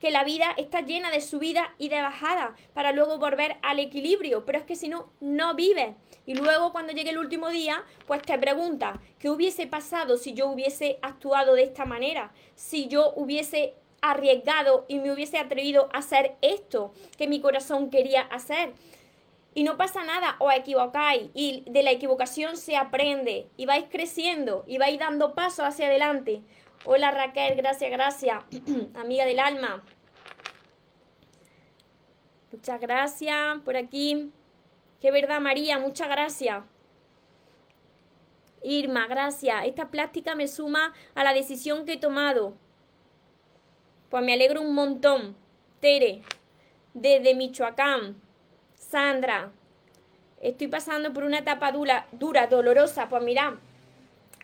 Que 0.00 0.10
la 0.10 0.24
vida 0.24 0.52
está 0.56 0.80
llena 0.80 1.10
de 1.10 1.20
subida 1.20 1.74
y 1.78 1.88
de 1.88 2.02
bajada 2.02 2.56
para 2.74 2.92
luego 2.92 3.18
volver 3.18 3.56
al 3.62 3.78
equilibrio. 3.78 4.44
Pero 4.44 4.58
es 4.58 4.64
que 4.64 4.74
si 4.74 4.88
no, 4.88 5.12
no 5.20 5.54
vives. 5.54 5.94
Y 6.26 6.34
luego 6.34 6.72
cuando 6.72 6.92
llegue 6.92 7.10
el 7.10 7.18
último 7.18 7.50
día, 7.50 7.84
pues 8.06 8.22
te 8.22 8.36
preguntas, 8.38 8.98
¿qué 9.18 9.30
hubiese 9.30 9.66
pasado 9.66 10.16
si 10.16 10.34
yo 10.34 10.48
hubiese 10.48 10.98
actuado 11.02 11.54
de 11.54 11.62
esta 11.62 11.84
manera? 11.84 12.32
Si 12.54 12.88
yo 12.88 13.12
hubiese 13.14 13.74
arriesgado 14.00 14.84
y 14.88 14.98
me 14.98 15.12
hubiese 15.12 15.38
atrevido 15.38 15.88
a 15.92 15.98
hacer 15.98 16.36
esto 16.42 16.92
que 17.16 17.28
mi 17.28 17.40
corazón 17.40 17.88
quería 17.88 18.22
hacer. 18.22 18.74
Y 19.54 19.64
no 19.64 19.76
pasa 19.76 20.02
nada, 20.04 20.36
os 20.38 20.52
equivocáis 20.54 21.30
y 21.34 21.62
de 21.66 21.82
la 21.82 21.90
equivocación 21.90 22.56
se 22.56 22.76
aprende 22.76 23.48
y 23.56 23.66
vais 23.66 23.84
creciendo 23.90 24.64
y 24.66 24.78
vais 24.78 24.98
dando 24.98 25.34
pasos 25.34 25.66
hacia 25.66 25.86
adelante. 25.86 26.40
Hola 26.84 27.12
Raquel, 27.12 27.54
gracias, 27.54 27.90
gracias, 27.92 28.42
amiga 28.94 29.24
del 29.24 29.38
alma. 29.38 29.84
Muchas 32.50 32.80
gracias 32.80 33.58
por 33.64 33.76
aquí. 33.76 34.32
Qué 35.00 35.12
verdad, 35.12 35.40
María, 35.40 35.78
muchas 35.78 36.08
gracias. 36.08 36.64
Irma, 38.62 39.06
gracias. 39.06 39.64
Esta 39.64 39.90
plástica 39.90 40.34
me 40.34 40.48
suma 40.48 40.92
a 41.14 41.22
la 41.22 41.32
decisión 41.32 41.84
que 41.84 41.94
he 41.94 41.96
tomado. 41.98 42.54
Pues 44.10 44.24
me 44.24 44.32
alegro 44.32 44.60
un 44.60 44.74
montón. 44.74 45.36
Tere, 45.80 46.22
desde 46.94 47.34
Michoacán. 47.34 48.20
Sandra, 48.74 49.52
estoy 50.40 50.68
pasando 50.68 51.12
por 51.12 51.24
una 51.24 51.38
etapa 51.38 51.72
dura, 51.72 52.06
dura, 52.12 52.46
dolorosa. 52.46 53.08
Pues 53.08 53.22
mira, 53.22 53.58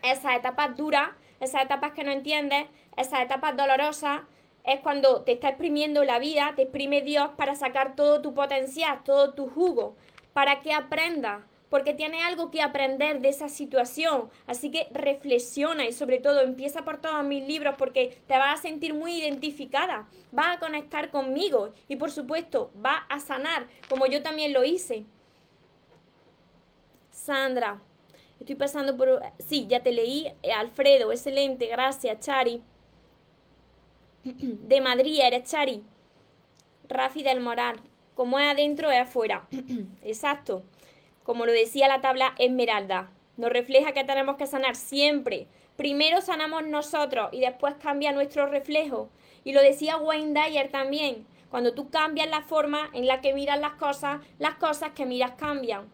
esas 0.02 0.36
etapas 0.36 0.76
duras, 0.76 1.10
esas 1.40 1.62
etapas 1.62 1.92
que 1.92 2.04
no 2.04 2.10
entiendes, 2.10 2.66
esas 2.96 3.20
etapas 3.20 3.56
dolorosas, 3.56 4.22
es 4.64 4.80
cuando 4.80 5.22
te 5.22 5.32
está 5.32 5.48
exprimiendo 5.48 6.04
la 6.04 6.18
vida, 6.18 6.52
te 6.54 6.62
exprime 6.62 7.00
Dios 7.00 7.30
para 7.36 7.54
sacar 7.54 7.96
todo 7.96 8.20
tu 8.20 8.34
potencial, 8.34 9.02
todo 9.04 9.32
tu 9.32 9.48
jugo, 9.48 9.96
para 10.32 10.60
que 10.60 10.72
aprendas 10.72 11.42
porque 11.70 11.94
tiene 11.94 12.22
algo 12.22 12.50
que 12.50 12.62
aprender 12.62 13.20
de 13.20 13.28
esa 13.28 13.48
situación. 13.48 14.30
Así 14.46 14.70
que 14.70 14.88
reflexiona 14.90 15.86
y 15.86 15.92
sobre 15.92 16.18
todo 16.18 16.40
empieza 16.40 16.84
por 16.84 16.98
todos 16.98 17.24
mis 17.24 17.46
libros 17.46 17.74
porque 17.78 18.18
te 18.26 18.38
vas 18.38 18.58
a 18.58 18.62
sentir 18.62 18.94
muy 18.94 19.12
identificada, 19.12 20.08
vas 20.32 20.56
a 20.56 20.60
conectar 20.60 21.10
conmigo 21.10 21.72
y 21.88 21.96
por 21.96 22.10
supuesto 22.10 22.70
vas 22.74 23.02
a 23.08 23.20
sanar 23.20 23.66
como 23.88 24.06
yo 24.06 24.22
también 24.22 24.52
lo 24.52 24.64
hice. 24.64 25.04
Sandra, 27.10 27.80
estoy 28.40 28.54
pasando 28.54 28.96
por... 28.96 29.22
Sí, 29.38 29.66
ya 29.68 29.82
te 29.82 29.92
leí. 29.92 30.32
Eh, 30.42 30.52
Alfredo, 30.52 31.12
excelente, 31.12 31.66
gracias, 31.66 32.20
Chari. 32.20 32.62
De 34.24 34.80
Madrid, 34.80 35.20
eres 35.22 35.50
Chari. 35.50 35.82
Rafi 36.88 37.22
del 37.22 37.40
Moral. 37.40 37.80
Como 38.14 38.38
es 38.38 38.46
adentro, 38.46 38.90
es 38.90 39.00
afuera. 39.00 39.46
Exacto 40.02 40.62
como 41.28 41.44
lo 41.44 41.52
decía 41.52 41.88
la 41.88 42.00
tabla 42.00 42.34
Esmeralda. 42.38 43.10
nos 43.36 43.50
refleja 43.50 43.92
que 43.92 44.02
tenemos 44.02 44.36
que 44.36 44.46
sanar 44.46 44.76
siempre. 44.76 45.46
Primero 45.76 46.22
sanamos 46.22 46.66
nosotros 46.66 47.28
y 47.32 47.40
después 47.40 47.74
cambia 47.74 48.12
nuestro 48.12 48.46
reflejo. 48.46 49.10
Y 49.44 49.52
lo 49.52 49.60
decía 49.60 49.98
Wayne 49.98 50.32
Dyer 50.32 50.70
también. 50.70 51.26
Cuando 51.50 51.74
tú 51.74 51.90
cambias 51.90 52.30
la 52.30 52.40
forma 52.40 52.88
en 52.94 53.06
la 53.06 53.20
que 53.20 53.34
miras 53.34 53.60
las 53.60 53.74
cosas, 53.74 54.22
las 54.38 54.54
cosas 54.54 54.92
que 54.92 55.04
miras 55.04 55.32
cambian. 55.32 55.92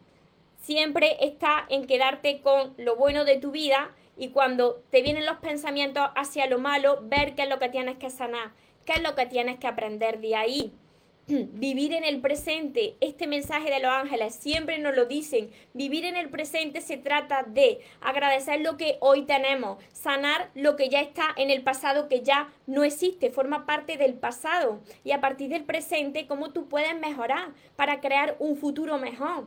Siempre 0.64 1.18
está 1.20 1.66
en 1.68 1.86
quedarte 1.86 2.40
con 2.40 2.72
lo 2.78 2.96
bueno 2.96 3.26
de 3.26 3.36
tu 3.36 3.50
vida 3.50 3.90
y 4.16 4.30
cuando 4.30 4.82
te 4.88 5.02
vienen 5.02 5.26
los 5.26 5.36
pensamientos 5.36 6.08
hacia 6.16 6.46
lo 6.46 6.58
malo, 6.58 7.00
ver 7.02 7.34
qué 7.34 7.42
es 7.42 7.50
lo 7.50 7.58
que 7.58 7.68
tienes 7.68 7.98
que 7.98 8.08
sanar, 8.08 8.52
qué 8.86 8.94
es 8.94 9.02
lo 9.02 9.14
que 9.14 9.26
tienes 9.26 9.58
que 9.58 9.66
aprender 9.66 10.22
de 10.22 10.36
ahí. 10.36 10.72
Vivir 11.26 11.92
en 11.92 12.04
el 12.04 12.22
presente, 12.22 12.96
este 13.02 13.26
mensaje 13.26 13.70
de 13.70 13.80
los 13.80 13.90
ángeles 13.90 14.36
siempre 14.36 14.78
nos 14.78 14.96
lo 14.96 15.04
dicen. 15.04 15.50
Vivir 15.74 16.06
en 16.06 16.16
el 16.16 16.30
presente 16.30 16.80
se 16.80 16.96
trata 16.96 17.42
de 17.42 17.80
agradecer 18.00 18.62
lo 18.62 18.78
que 18.78 18.96
hoy 19.00 19.26
tenemos, 19.26 19.84
sanar 19.92 20.50
lo 20.54 20.76
que 20.76 20.88
ya 20.88 21.02
está 21.02 21.26
en 21.36 21.50
el 21.50 21.62
pasado, 21.62 22.08
que 22.08 22.22
ya 22.22 22.50
no 22.66 22.84
existe, 22.84 23.28
forma 23.28 23.66
parte 23.66 23.98
del 23.98 24.14
pasado. 24.14 24.80
Y 25.04 25.12
a 25.12 25.20
partir 25.20 25.50
del 25.50 25.64
presente, 25.64 26.26
cómo 26.26 26.52
tú 26.52 26.70
puedes 26.70 26.98
mejorar 26.98 27.52
para 27.76 28.00
crear 28.00 28.36
un 28.38 28.56
futuro 28.56 28.96
mejor 28.96 29.46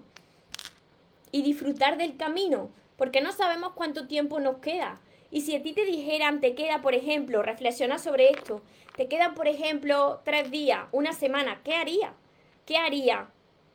y 1.31 1.41
disfrutar 1.41 1.97
del 1.97 2.17
camino, 2.17 2.69
porque 2.97 3.21
no 3.21 3.31
sabemos 3.31 3.73
cuánto 3.73 4.07
tiempo 4.07 4.39
nos 4.39 4.57
queda. 4.57 4.99
Y 5.29 5.41
si 5.41 5.55
a 5.55 5.61
ti 5.61 5.73
te 5.73 5.85
dijeran, 5.85 6.39
te 6.39 6.55
queda, 6.55 6.81
por 6.81 6.95
ejemplo, 6.95 7.43
reflexiona 7.43 7.99
sobre 7.99 8.29
esto, 8.29 8.61
te 8.95 9.07
quedan, 9.07 9.35
por 9.35 9.47
ejemplo, 9.47 10.21
tres 10.23 10.49
días, 10.49 10.85
una 10.91 11.13
semana, 11.13 11.61
¿qué 11.63 11.75
haría? 11.75 12.13
¿Qué 12.65 12.77
haría 12.77 13.29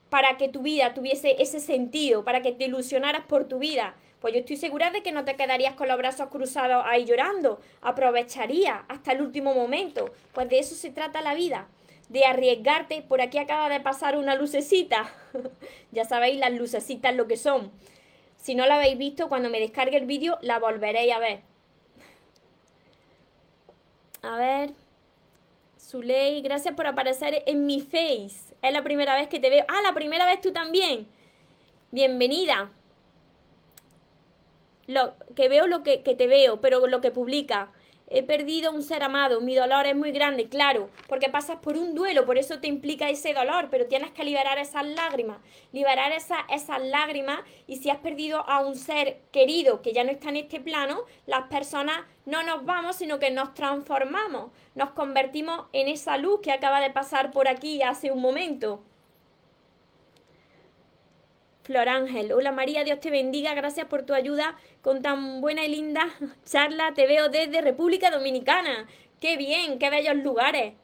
para 0.09 0.37
que 0.37 0.49
tu 0.49 0.63
vida 0.63 0.95
tuviese 0.95 1.41
ese 1.41 1.61
sentido, 1.61 2.25
para 2.25 2.43
que 2.43 2.53
te 2.53 2.65
ilusionaras 2.65 3.25
por 3.27 3.45
tu 3.45 3.59
vida? 3.59 3.95
Pues 4.21 4.35
yo 4.35 4.41
estoy 4.41 4.57
segura 4.57 4.91
de 4.91 5.03
que 5.03 5.11
no 5.11 5.25
te 5.25 5.37
quedarías 5.37 5.75
con 5.75 5.89
los 5.89 5.99
brazos 5.99 6.29
cruzados 6.29 6.85
ahí 6.87 7.05
llorando, 7.05 7.61
aprovecharía 7.81 8.85
hasta 8.89 9.13
el 9.13 9.21
último 9.21 9.53
momento. 9.53 10.13
Pues 10.33 10.49
de 10.49 10.59
eso 10.59 10.75
se 10.75 10.91
trata 10.91 11.23
la 11.23 11.35
vida, 11.35 11.67
de 12.09 12.25
arriesgarte. 12.25 13.03
Por 13.03 13.21
aquí 13.21 13.39
acaba 13.39 13.69
de 13.69 13.81
pasar 13.81 14.17
una 14.17 14.35
lucecita. 14.35 15.13
ya 15.93 16.05
sabéis 16.05 16.39
las 16.39 16.53
lucecitas 16.53 17.15
lo 17.15 17.27
que 17.27 17.37
son. 17.37 17.71
Si 18.37 18.55
no 18.55 18.67
la 18.67 18.77
habéis 18.77 18.99
visto, 18.99 19.29
cuando 19.29 19.51
me 19.51 19.61
descargue 19.61 19.97
el 19.97 20.07
vídeo, 20.07 20.39
la 20.43 20.59
volveréis 20.59 21.13
a 21.13 21.19
ver. 21.19 21.41
A 24.23 24.37
ver. 24.37 24.73
Zuley, 25.79 26.43
gracias 26.43 26.75
por 26.75 26.87
aparecer 26.87 27.43
en 27.47 27.67
mi 27.67 27.81
face. 27.81 28.55
Es 28.63 28.73
la 28.73 28.83
primera 28.83 29.15
vez 29.15 29.29
que 29.29 29.41
te 29.41 29.51
veo. 29.51 29.65
Ah, 29.69 29.83
la 29.83 29.93
primera 29.93 30.27
vez 30.27 30.41
tú 30.41 30.53
también. 30.53 31.07
Bienvenida. 31.91 32.71
Lo, 34.87 35.15
que 35.37 35.49
veo 35.49 35.67
lo 35.67 35.83
que, 35.83 36.03
que 36.03 36.15
te 36.15 36.27
veo, 36.27 36.61
pero 36.61 36.87
lo 36.87 37.01
que 37.01 37.11
publica 37.11 37.73
he 38.15 38.23
perdido 38.23 38.73
un 38.73 38.83
ser 38.83 39.03
amado, 39.03 39.41
mi 39.41 39.55
dolor 39.55 39.87
es 39.87 39.97
muy 39.97 40.13
grande, 40.13 40.49
claro, 40.49 40.91
porque 41.09 41.31
pasas 41.31 41.57
por 41.59 41.79
un 41.79 41.95
duelo, 41.95 42.27
por 42.27 42.37
eso 42.37 42.61
te 42.61 42.69
implica 42.69 43.09
ese 43.09 43.33
dolor, 43.33 43.69
pero 43.71 43.87
tienes 43.87 44.11
que 44.11 44.25
liberar 44.25 44.59
esas 44.59 44.87
lágrimas, 44.87 45.39
liberar 45.73 46.13
esa, 46.13 46.41
esas 46.51 46.83
lágrimas 46.83 47.41
y 47.67 47.77
si 47.77 47.89
has 47.89 47.99
perdido 47.99 48.47
a 48.49 48.61
un 48.61 48.77
ser 48.77 49.21
querido 49.33 49.81
que 49.81 49.93
ya 49.93 50.05
no 50.05 50.11
está 50.11 50.29
en 50.29 50.37
este 50.37 50.61
plano, 50.61 51.05
las 51.27 51.45
personas 51.45 52.01
no 52.27 52.43
nos 52.43 52.65
vamos, 52.65 52.97
sino 52.97 53.19
que 53.19 53.31
nos 53.31 53.55
transformamos, 53.55 54.53
nos 54.75 54.91
convertimos 54.91 55.67
en 55.73 55.89
esa 55.89 56.19
luz 56.19 56.41
que 56.43 56.53
acaba 56.53 56.81
de 56.81 56.91
pasar 56.91 57.31
por 57.31 57.49
aquí 57.49 57.83
hace 57.83 58.11
un 58.11 58.21
momento. 58.21 58.83
Flor 61.63 61.89
Ángel. 61.89 62.33
Hola 62.33 62.51
María, 62.51 62.83
Dios 62.83 62.99
te 62.99 63.11
bendiga. 63.11 63.55
Gracias 63.55 63.87
por 63.87 64.03
tu 64.03 64.15
ayuda 64.15 64.57
con 64.81 65.01
tan 65.01 65.41
buena 65.41 65.65
y 65.65 65.69
linda 65.69 66.09
charla. 66.45 66.93
Te 66.95 67.07
veo 67.07 67.29
desde 67.29 67.61
República 67.61 68.11
Dominicana. 68.11 68.89
Qué 69.21 69.37
bien, 69.37 69.79
qué 69.79 69.89
bellos 69.89 70.17
lugares. 70.17 70.75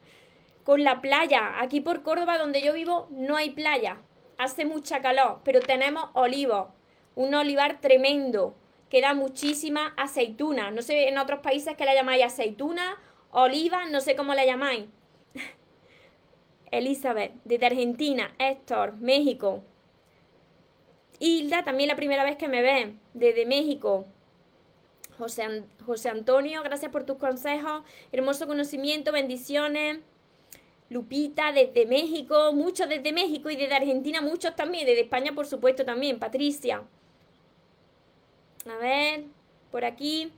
Con 0.62 0.84
la 0.84 1.00
playa. 1.00 1.60
Aquí 1.60 1.80
por 1.80 2.02
Córdoba, 2.02 2.38
donde 2.38 2.62
yo 2.62 2.72
vivo, 2.72 3.08
no 3.10 3.36
hay 3.36 3.50
playa. 3.50 3.98
Hace 4.36 4.64
mucha 4.64 5.02
calor, 5.02 5.40
pero 5.44 5.58
tenemos 5.58 6.10
olivos. 6.12 6.68
Un 7.16 7.34
olivar 7.34 7.80
tremendo 7.80 8.54
que 8.88 9.00
da 9.00 9.14
muchísima 9.14 9.94
aceituna. 9.96 10.70
No 10.70 10.82
sé 10.82 11.08
en 11.08 11.18
otros 11.18 11.40
países 11.40 11.76
que 11.76 11.86
la 11.86 11.94
llamáis 11.94 12.24
aceituna, 12.24 12.96
oliva, 13.32 13.86
no 13.86 14.00
sé 14.00 14.14
cómo 14.14 14.32
la 14.34 14.46
llamáis. 14.46 14.84
Elizabeth, 16.70 17.32
desde 17.44 17.66
Argentina. 17.66 18.32
Héctor, 18.38 18.94
México. 18.98 19.64
Hilda, 21.20 21.64
también 21.64 21.88
la 21.88 21.96
primera 21.96 22.24
vez 22.24 22.36
que 22.36 22.48
me 22.48 22.62
ve, 22.62 22.94
desde 23.14 23.46
México. 23.46 24.06
José, 25.18 25.64
José 25.84 26.10
Antonio, 26.10 26.62
gracias 26.62 26.92
por 26.92 27.04
tus 27.04 27.18
consejos. 27.18 27.82
Hermoso 28.12 28.46
conocimiento, 28.46 29.10
bendiciones. 29.10 29.98
Lupita, 30.90 31.52
desde 31.52 31.86
México, 31.86 32.52
muchos 32.54 32.88
desde 32.88 33.12
México 33.12 33.50
y 33.50 33.56
desde 33.56 33.74
Argentina, 33.74 34.22
muchos 34.22 34.56
también, 34.56 34.86
desde 34.86 35.02
España 35.02 35.32
por 35.34 35.46
supuesto 35.46 35.84
también. 35.84 36.18
Patricia. 36.18 36.84
A 38.66 38.76
ver, 38.76 39.24
por 39.70 39.84
aquí. 39.84 40.32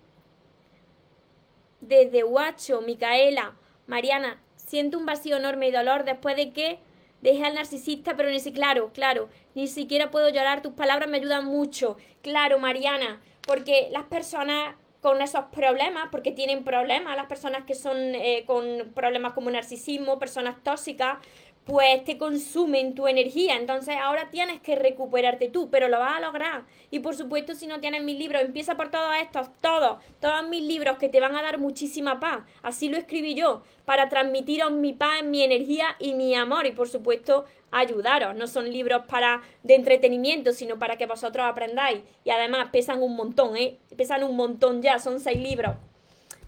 Desde 1.80 2.24
Huacho, 2.24 2.80
Micaela. 2.80 3.54
Mariana, 3.86 4.42
siento 4.56 4.98
un 4.98 5.06
vacío 5.06 5.36
enorme 5.36 5.68
y 5.68 5.72
dolor 5.72 6.04
después 6.04 6.36
de 6.36 6.52
que 6.52 6.78
Deje 7.22 7.44
al 7.44 7.54
narcisista, 7.54 8.16
pero 8.16 8.30
ni 8.30 8.40
si, 8.40 8.52
claro, 8.52 8.90
claro, 8.94 9.28
ni 9.54 9.68
siquiera 9.68 10.10
puedo 10.10 10.28
llorar, 10.28 10.62
tus 10.62 10.72
palabras 10.72 11.08
me 11.08 11.18
ayudan 11.18 11.44
mucho. 11.44 11.96
Claro, 12.22 12.58
Mariana, 12.58 13.20
porque 13.46 13.88
las 13.90 14.04
personas 14.04 14.74
con 15.00 15.22
esos 15.22 15.46
problemas, 15.46 16.08
porque 16.10 16.30
tienen 16.30 16.62
problemas, 16.62 17.16
las 17.16 17.26
personas 17.26 17.64
que 17.64 17.74
son 17.74 17.96
eh, 17.96 18.44
con 18.46 18.92
problemas 18.94 19.32
como 19.32 19.50
narcisismo, 19.50 20.18
personas 20.18 20.62
tóxicas, 20.62 21.18
pues 21.64 22.04
te 22.04 22.18
consumen 22.18 22.94
tu 22.94 23.06
energía. 23.06 23.56
Entonces 23.56 23.96
ahora 24.00 24.30
tienes 24.30 24.60
que 24.60 24.76
recuperarte 24.76 25.48
tú, 25.48 25.70
pero 25.70 25.88
lo 25.88 25.98
vas 25.98 26.16
a 26.16 26.20
lograr. 26.20 26.64
Y 26.90 27.00
por 27.00 27.14
supuesto, 27.14 27.54
si 27.54 27.66
no 27.66 27.80
tienes 27.80 28.02
mis 28.02 28.18
libros, 28.18 28.42
empieza 28.42 28.76
por 28.76 28.90
todos 28.90 29.14
estos, 29.22 29.48
todos, 29.60 30.02
todos 30.20 30.48
mis 30.48 30.62
libros 30.62 30.98
que 30.98 31.08
te 31.08 31.20
van 31.20 31.36
a 31.36 31.42
dar 31.42 31.58
muchísima 31.58 32.18
paz. 32.18 32.40
Así 32.62 32.88
lo 32.88 32.96
escribí 32.96 33.34
yo, 33.34 33.62
para 33.84 34.08
transmitiros 34.08 34.72
mi 34.72 34.92
paz, 34.92 35.22
mi 35.22 35.42
energía 35.42 35.96
y 35.98 36.14
mi 36.14 36.34
amor. 36.34 36.66
Y 36.66 36.72
por 36.72 36.88
supuesto, 36.88 37.44
ayudaros. 37.70 38.34
No 38.34 38.46
son 38.46 38.70
libros 38.70 39.02
para 39.06 39.42
de 39.62 39.74
entretenimiento, 39.74 40.52
sino 40.52 40.78
para 40.78 40.96
que 40.96 41.06
vosotros 41.06 41.46
aprendáis. 41.46 42.00
Y 42.24 42.30
además 42.30 42.68
pesan 42.72 43.02
un 43.02 43.14
montón, 43.16 43.56
¿eh? 43.56 43.78
Pesan 43.96 44.24
un 44.24 44.34
montón 44.36 44.82
ya, 44.82 44.98
son 44.98 45.20
seis 45.20 45.38
libros. 45.40 45.76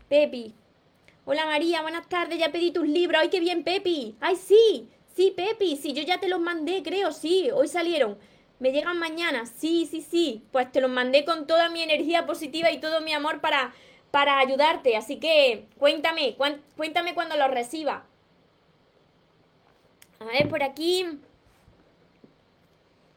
Pepi. 0.08 0.54
Hola 1.24 1.46
María, 1.46 1.82
buenas 1.82 2.08
tardes, 2.08 2.36
ya 2.36 2.50
pedí 2.50 2.72
tus 2.72 2.88
libros. 2.88 3.22
¡Ay, 3.22 3.28
qué 3.28 3.38
bien, 3.38 3.62
Pepi! 3.62 4.16
¡Ay, 4.20 4.34
sí! 4.34 4.88
Sí, 5.14 5.32
Pepi, 5.36 5.76
sí, 5.76 5.92
yo 5.92 6.02
ya 6.02 6.18
te 6.18 6.28
los 6.28 6.40
mandé, 6.40 6.82
creo, 6.82 7.12
sí, 7.12 7.50
hoy 7.52 7.68
salieron. 7.68 8.18
¿Me 8.58 8.70
llegan 8.70 8.98
mañana? 8.98 9.44
Sí, 9.44 9.86
sí, 9.90 10.00
sí. 10.00 10.44
Pues 10.52 10.70
te 10.70 10.80
los 10.80 10.90
mandé 10.90 11.24
con 11.24 11.46
toda 11.46 11.68
mi 11.68 11.82
energía 11.82 12.26
positiva 12.26 12.70
y 12.70 12.78
todo 12.78 13.00
mi 13.00 13.12
amor 13.12 13.40
para, 13.40 13.74
para 14.12 14.38
ayudarte. 14.38 14.96
Así 14.96 15.18
que 15.18 15.66
cuéntame, 15.78 16.36
cuéntame 16.76 17.12
cuando 17.12 17.36
los 17.36 17.50
reciba. 17.50 18.04
A 20.20 20.24
ver, 20.26 20.48
por 20.48 20.62
aquí. 20.62 21.04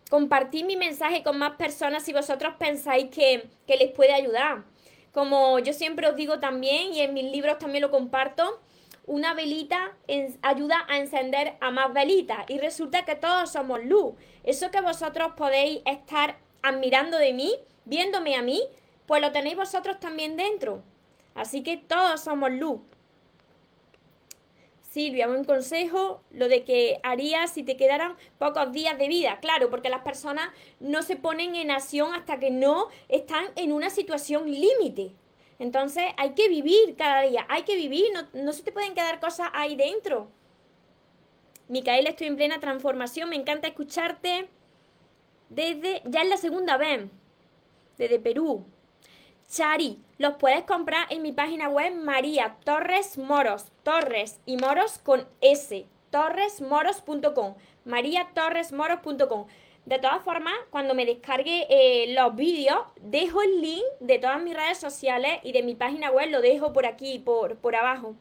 Compartí 0.09 0.63
mi 0.63 0.75
mensaje 0.77 1.21
con 1.21 1.37
más 1.37 1.57
personas 1.57 2.03
si 2.03 2.11
vosotros 2.11 2.55
pensáis 2.57 3.11
que, 3.11 3.47
que 3.67 3.77
les 3.77 3.91
puede 3.91 4.13
ayudar. 4.13 4.63
Como 5.11 5.59
yo 5.59 5.73
siempre 5.73 6.07
os 6.07 6.15
digo 6.15 6.39
también, 6.39 6.93
y 6.93 7.01
en 7.01 7.13
mis 7.13 7.31
libros 7.31 7.59
también 7.59 7.83
lo 7.83 7.91
comparto, 7.91 8.59
una 9.07 9.33
velita 9.33 9.95
ayuda 10.41 10.85
a 10.87 10.97
encender 10.97 11.55
a 11.59 11.71
más 11.71 11.93
velitas 11.93 12.45
y 12.47 12.57
resulta 12.57 13.05
que 13.05 13.15
todos 13.15 13.51
somos 13.51 13.83
luz. 13.83 14.15
Eso 14.43 14.71
que 14.71 14.81
vosotros 14.81 15.33
podéis 15.35 15.81
estar 15.85 16.37
admirando 16.61 17.17
de 17.17 17.33
mí, 17.33 17.53
viéndome 17.85 18.35
a 18.35 18.41
mí, 18.41 18.61
pues 19.05 19.21
lo 19.21 19.31
tenéis 19.31 19.55
vosotros 19.55 19.99
también 19.99 20.35
dentro. 20.35 20.81
Así 21.35 21.63
que 21.63 21.77
todos 21.77 22.21
somos 22.21 22.51
luz. 22.51 22.79
Silvia, 24.81 25.27
un 25.27 25.43
consejo, 25.43 26.21
lo 26.31 26.47
de 26.47 26.63
que 26.63 27.01
harías 27.03 27.51
si 27.51 27.63
te 27.63 27.75
quedaran 27.75 28.15
pocos 28.37 28.71
días 28.71 28.97
de 28.97 29.09
vida. 29.09 29.39
Claro, 29.41 29.69
porque 29.69 29.89
las 29.89 30.03
personas 30.03 30.49
no 30.79 31.01
se 31.01 31.17
ponen 31.17 31.55
en 31.55 31.69
acción 31.69 32.13
hasta 32.13 32.39
que 32.39 32.49
no 32.49 32.87
están 33.09 33.45
en 33.57 33.73
una 33.73 33.89
situación 33.89 34.49
límite. 34.49 35.11
Entonces 35.59 36.03
hay 36.17 36.33
que 36.33 36.49
vivir 36.49 36.95
cada 36.97 37.21
día, 37.21 37.45
hay 37.49 37.63
que 37.63 37.75
vivir, 37.75 38.05
no, 38.33 38.53
se 38.53 38.63
te 38.63 38.71
pueden 38.71 38.93
quedar 38.93 39.19
cosas 39.19 39.49
ahí 39.53 39.75
dentro. 39.75 40.27
Micaela, 41.67 42.09
estoy 42.09 42.27
en 42.27 42.35
plena 42.35 42.59
transformación, 42.59 43.29
me 43.29 43.35
encanta 43.35 43.67
escucharte 43.67 44.49
desde, 45.49 46.01
ya 46.05 46.21
es 46.21 46.29
la 46.29 46.37
segunda 46.37 46.77
vez, 46.77 47.05
desde 47.97 48.19
Perú. 48.19 48.65
Chari, 49.47 50.01
los 50.17 50.35
puedes 50.35 50.63
comprar 50.63 51.07
en 51.11 51.21
mi 51.21 51.31
página 51.31 51.69
web 51.69 51.93
María 51.93 52.57
Torres 52.63 53.17
Moros, 53.17 53.71
Torres 53.83 54.39
y 54.45 54.57
Moros 54.57 54.97
con 54.99 55.27
S, 55.39 55.85
torresmoros.com, 56.09 57.55
mariatorresmoros.com. 57.85 59.47
De 59.85 59.99
todas 59.99 60.23
formas, 60.23 60.53
cuando 60.71 60.95
me 60.95 61.05
descargue 61.05 61.67
eh, 61.69 62.13
los 62.15 62.35
vídeos, 62.35 62.79
dejo 63.01 63.43
el 63.43 63.61
link 63.61 63.83
de 63.99 64.17
todas 64.17 64.41
mis 64.41 64.55
redes 64.55 64.79
sociales 64.79 65.39
y 65.43 65.51
de 65.51 65.61
mi 65.61 65.75
página 65.75 66.09
web, 66.09 66.29
lo 66.31 66.41
dejo 66.41 66.73
por 66.73 66.87
aquí, 66.87 67.19
por, 67.19 67.57
por 67.57 67.75
abajo. 67.75 68.15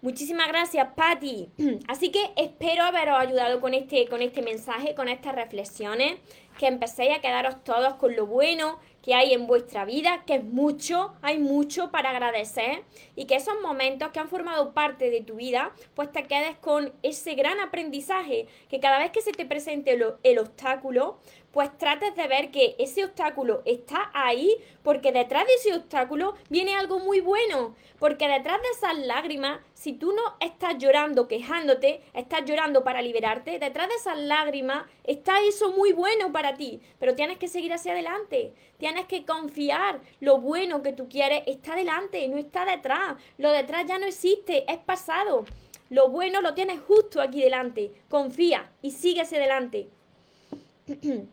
Muchísimas 0.00 0.48
gracias, 0.48 0.88
Patti. 0.94 1.48
Así 1.88 2.10
que 2.10 2.32
espero 2.36 2.84
haberos 2.84 3.18
ayudado 3.18 3.60
con 3.60 3.74
este, 3.74 4.06
con 4.06 4.22
este 4.22 4.40
mensaje, 4.40 4.94
con 4.94 5.08
estas 5.08 5.34
reflexiones, 5.34 6.16
que 6.58 6.66
empecéis 6.66 7.16
a 7.16 7.20
quedaros 7.20 7.62
todos 7.62 7.94
con 7.94 8.16
lo 8.16 8.26
bueno, 8.26 8.78
que 9.04 9.14
hay 9.14 9.34
en 9.34 9.46
vuestra 9.46 9.84
vida, 9.84 10.24
que 10.26 10.36
es 10.36 10.44
mucho, 10.44 11.12
hay 11.20 11.38
mucho 11.38 11.90
para 11.90 12.08
agradecer 12.08 12.84
y 13.14 13.26
que 13.26 13.36
esos 13.36 13.60
momentos 13.60 14.08
que 14.12 14.18
han 14.18 14.30
formado 14.30 14.72
parte 14.72 15.10
de 15.10 15.20
tu 15.20 15.34
vida, 15.34 15.72
pues 15.92 16.10
te 16.10 16.24
quedes 16.24 16.56
con 16.56 16.90
ese 17.02 17.34
gran 17.34 17.60
aprendizaje, 17.60 18.46
que 18.70 18.80
cada 18.80 18.98
vez 18.98 19.10
que 19.10 19.20
se 19.20 19.32
te 19.32 19.44
presente 19.44 19.98
el 20.22 20.38
obstáculo, 20.38 21.18
pues 21.52 21.76
trates 21.76 22.16
de 22.16 22.26
ver 22.26 22.50
que 22.50 22.76
ese 22.78 23.04
obstáculo 23.04 23.60
está 23.66 24.10
ahí 24.14 24.56
porque 24.82 25.12
detrás 25.12 25.46
de 25.46 25.52
ese 25.52 25.74
obstáculo 25.74 26.34
viene 26.48 26.74
algo 26.74 26.98
muy 26.98 27.20
bueno, 27.20 27.76
porque 27.98 28.26
detrás 28.26 28.60
de 28.62 28.68
esas 28.70 28.98
lágrimas, 29.06 29.60
si 29.74 29.92
tú 29.92 30.12
no 30.12 30.22
estás 30.40 30.78
llorando, 30.78 31.28
quejándote, 31.28 32.00
estás 32.14 32.46
llorando 32.46 32.82
para 32.82 33.02
liberarte, 33.02 33.58
detrás 33.58 33.88
de 33.88 33.94
esas 33.96 34.18
lágrimas 34.18 34.84
está 35.04 35.40
eso 35.42 35.70
muy 35.72 35.92
bueno 35.92 36.32
para 36.32 36.54
ti, 36.54 36.80
pero 36.98 37.14
tienes 37.14 37.38
que 37.38 37.48
seguir 37.48 37.72
hacia 37.72 37.92
adelante, 37.92 38.52
tienes 38.78 39.06
que 39.06 39.24
confiar, 39.24 40.00
lo 40.20 40.38
bueno 40.38 40.82
que 40.82 40.92
tú 40.92 41.08
quieres 41.08 41.42
está 41.46 41.76
delante, 41.76 42.26
no 42.28 42.38
está 42.38 42.64
detrás, 42.64 43.14
lo 43.38 43.50
detrás 43.52 43.86
ya 43.86 43.98
no 43.98 44.06
existe, 44.06 44.70
es 44.70 44.78
pasado. 44.78 45.44
Lo 45.90 46.08
bueno 46.08 46.40
lo 46.40 46.54
tienes 46.54 46.80
justo 46.80 47.20
aquí 47.20 47.40
delante. 47.40 47.92
Confía 48.08 48.72
y 48.82 48.90
sigue 48.90 49.20
hacia 49.20 49.38
adelante. 49.38 49.88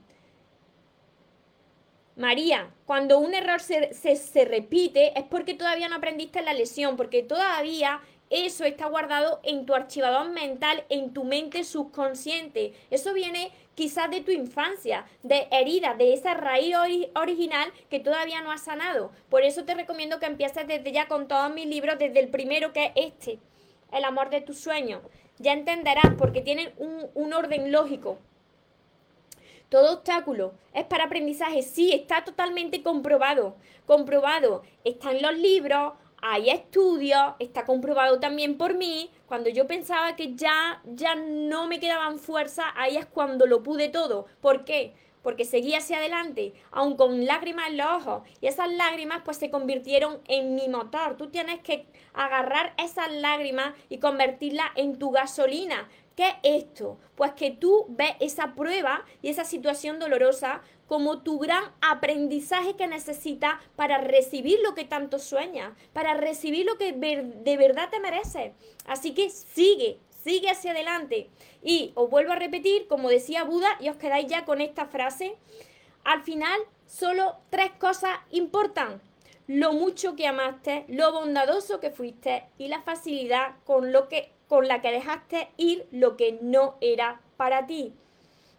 María, 2.16 2.72
cuando 2.86 3.20
un 3.20 3.34
error 3.34 3.62
se, 3.62 3.94
se, 3.94 4.46
repite 4.46 5.18
es 5.18 5.26
porque 5.26 5.54
todavía 5.54 5.88
no 5.88 5.96
aprendiste 5.96 6.42
la 6.42 6.54
lesión, 6.54 6.98
porque 6.98 7.24
todavía 7.24 8.02
eso 8.32 8.63
está 8.63 8.88
guardado 8.88 9.41
en 9.44 9.65
tu 9.65 9.76
archivador 9.76 10.30
mental, 10.30 10.86
en 10.88 11.13
tu 11.13 11.26
mente 11.26 11.65
subconsciente. 11.65 12.74
Eso 12.89 13.13
viene 13.13 13.52
quizás 13.76 14.10
de 14.10 14.22
tu 14.22 14.32
infancia, 14.32 15.06
de 15.22 15.50
heridas, 15.52 15.98
de 15.98 16.13
esa 16.13 16.34
raíz 16.34 16.76
original 17.13 17.72
que 17.89 18.00
todavía 18.00 18.41
no 18.41 18.52
has 18.52 18.63
sanado. 18.63 19.12
Por 19.30 19.44
eso 19.44 19.65
te 19.65 19.76
recomiendo 19.76 20.20
que 20.20 20.28
empieces 20.28 20.65
desde 20.65 20.94
ya 20.94 21.10
con 21.10 21.28
todos 21.28 21.54
mis 21.54 21.65
libros, 21.65 22.00
desde 22.00 22.22
el 22.22 22.30
primero 22.30 22.72
que 22.72 22.94
es 22.96 23.13
este, 23.13 23.39
El 23.91 24.06
amor 24.06 24.30
de 24.30 24.39
tus 24.39 24.58
sueños. 24.58 25.02
Ya 25.38 25.52
entenderás 25.52 26.13
porque 26.17 26.39
tienen 26.41 26.72
un, 26.78 27.10
un 27.13 27.34
orden 27.34 27.72
lógico. 27.72 28.17
Todo 29.67 29.96
obstáculo 29.96 30.54
es 30.74 30.86
para 30.86 31.06
aprendizaje. 31.06 31.63
Sí, 31.63 31.91
está 31.91 32.24
totalmente 32.24 32.82
comprobado. 32.82 33.56
Comprobado. 33.86 34.63
Está 34.86 35.12
en 35.12 35.22
los 35.22 35.38
libros, 35.38 35.94
hay 36.22 36.50
estudios, 36.50 37.34
está 37.40 37.66
comprobado 37.66 38.20
también 38.20 38.58
por 38.58 38.76
mí. 38.76 39.10
Cuando 39.26 39.50
yo 39.50 39.68
pensaba 39.68 40.16
que 40.16 40.36
ya, 40.36 40.82
ya 40.86 41.16
no 41.16 41.68
me 41.68 41.80
quedaban 41.80 42.20
fuerzas, 42.20 42.66
ahí 42.76 42.98
es 42.98 43.06
cuando 43.06 43.48
lo 43.48 43.64
pude 43.64 43.90
todo. 43.90 44.28
¿Por 44.40 44.64
qué? 44.64 44.94
Porque 45.24 45.46
seguí 45.46 45.76
hacia 45.76 45.98
adelante, 45.98 46.54
aun 46.72 46.96
con 46.96 47.26
lágrimas 47.26 47.70
en 47.70 47.78
los 47.78 47.88
ojos. 47.88 48.24
Y 48.40 48.48
esas 48.48 48.72
lágrimas 48.72 49.22
pues 49.24 49.38
se 49.38 49.50
convirtieron 49.50 50.20
en 50.28 50.56
mi 50.56 50.68
motor. 50.68 51.18
Tú 51.18 51.30
tienes 51.30 51.60
que 51.60 51.86
agarrar 52.14 52.74
esas 52.78 53.12
lágrimas 53.12 53.74
y 53.90 54.00
convertirlas 54.00 54.70
en 54.76 54.98
tu 54.98 55.12
gasolina. 55.12 55.90
¿Qué 56.16 56.28
es 56.44 56.64
esto? 56.64 56.98
Pues 57.16 57.34
que 57.34 57.52
tú 57.52 57.86
ves 57.90 58.16
esa 58.20 58.54
prueba 58.54 59.06
y 59.22 59.30
esa 59.30 59.46
situación 59.46 59.98
dolorosa 59.98 60.62
como 60.92 61.20
tu 61.20 61.40
gran 61.40 61.64
aprendizaje 61.80 62.76
que 62.76 62.86
necesitas 62.86 63.54
para 63.78 64.00
recibir 64.00 64.60
lo 64.62 64.76
que 64.76 64.84
tanto 64.84 65.20
sueñas, 65.20 65.72
para 65.94 66.16
recibir 66.16 66.66
lo 66.66 66.78
que 66.78 66.92
de 66.92 67.56
verdad 67.56 67.90
te 67.90 68.02
mereces. 68.02 68.52
Así 68.88 69.14
que 69.14 69.30
sigue, 69.30 70.00
sigue 70.22 70.50
hacia 70.50 70.72
adelante. 70.72 71.30
Y 71.64 71.94
os 71.96 72.10
vuelvo 72.10 72.34
a 72.34 72.36
repetir, 72.36 72.90
como 72.90 73.08
decía 73.08 73.46
Buda, 73.46 73.70
y 73.80 73.88
os 73.88 73.96
quedáis 73.96 74.28
ya 74.28 74.44
con 74.44 74.60
esta 74.60 74.86
frase, 74.86 75.38
al 76.04 76.24
final 76.24 76.60
solo 76.86 77.38
tres 77.50 77.72
cosas 77.80 78.20
importan. 78.30 79.02
Lo 79.48 79.72
mucho 79.72 80.18
que 80.18 80.28
amaste, 80.28 80.84
lo 80.90 81.14
bondadoso 81.14 81.80
que 81.80 81.92
fuiste 81.92 82.44
y 82.58 82.68
la 82.68 82.82
facilidad 82.82 83.56
con 83.64 83.94
lo 83.94 84.10
que 84.10 84.34
con 84.50 84.68
la 84.68 84.82
que 84.82 84.92
dejaste 84.92 85.52
ir 85.56 85.88
lo 85.92 86.18
que 86.18 86.38
no 86.42 86.76
era 86.82 87.22
para 87.38 87.66
ti. 87.66 87.94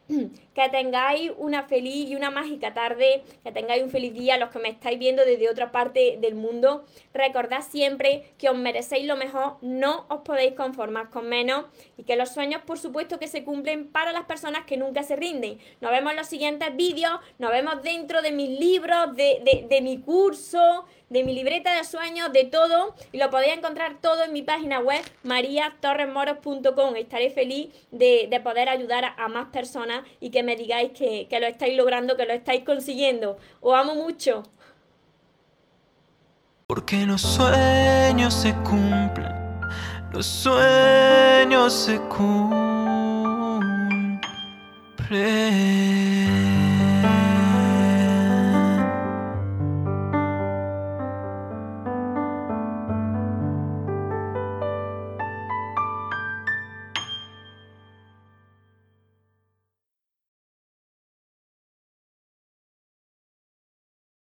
Que 0.54 0.68
tengáis 0.68 1.32
una 1.38 1.64
feliz 1.64 2.10
y 2.10 2.16
una 2.16 2.30
mágica 2.30 2.74
tarde, 2.74 3.24
que 3.42 3.52
tengáis 3.52 3.82
un 3.82 3.90
feliz 3.90 4.12
día 4.12 4.36
los 4.36 4.50
que 4.50 4.58
me 4.58 4.68
estáis 4.68 4.98
viendo 4.98 5.24
desde 5.24 5.48
otra 5.48 5.72
parte 5.72 6.18
del 6.20 6.34
mundo. 6.34 6.84
Recordad 7.14 7.62
siempre 7.62 8.34
que 8.38 8.48
os 8.48 8.56
merecéis 8.56 9.06
lo 9.06 9.16
mejor, 9.16 9.56
no 9.62 10.06
os 10.08 10.20
podéis 10.20 10.54
conformar 10.54 11.10
con 11.10 11.28
menos 11.28 11.66
y 11.96 12.04
que 12.04 12.16
los 12.16 12.30
sueños 12.30 12.62
por 12.62 12.78
supuesto 12.78 13.18
que 13.18 13.28
se 13.28 13.44
cumplen 13.44 13.88
para 13.88 14.12
las 14.12 14.24
personas 14.24 14.64
que 14.64 14.76
nunca 14.76 15.02
se 15.02 15.16
rinden. 15.16 15.58
Nos 15.80 15.90
vemos 15.90 16.12
en 16.12 16.18
los 16.18 16.26
siguientes 16.26 16.74
vídeos, 16.76 17.20
nos 17.38 17.50
vemos 17.50 17.82
dentro 17.82 18.22
de 18.22 18.32
mis 18.32 18.58
libros, 18.58 19.16
de, 19.16 19.40
de, 19.44 19.66
de 19.68 19.80
mi 19.80 20.00
curso, 20.00 20.86
de 21.12 21.24
mi 21.24 21.34
libreta 21.34 21.76
de 21.76 21.84
sueños, 21.84 22.32
de 22.32 22.44
todo, 22.44 22.94
y 23.12 23.18
lo 23.18 23.28
podéis 23.28 23.58
encontrar 23.58 24.00
todo 24.00 24.24
en 24.24 24.32
mi 24.32 24.42
página 24.42 24.80
web 24.80 25.02
mariatorresmoros.com. 25.24 26.96
Estaré 26.96 27.28
feliz 27.28 27.68
de, 27.90 28.40
poder 28.42 28.70
ayudar 28.70 29.14
a, 29.16 29.28
más 29.28 29.48
personas 29.48 30.04
y 30.20 30.30
me 30.42 30.56
digáis 30.56 30.92
que, 30.92 31.26
que 31.28 31.40
lo 31.40 31.46
estáis 31.46 31.76
logrando, 31.76 32.16
que 32.16 32.26
lo 32.26 32.32
estáis 32.32 32.64
consiguiendo. 32.64 33.36
Os 33.60 33.74
amo 33.74 33.94
mucho. 33.94 34.42
Porque 36.66 37.04
los 37.04 37.20
sueños 37.20 38.32
se 38.32 38.54
cumplen, 38.62 39.32
los 40.12 40.26
sueños 40.26 41.72
se 41.72 41.98
cumplen. 42.08 42.62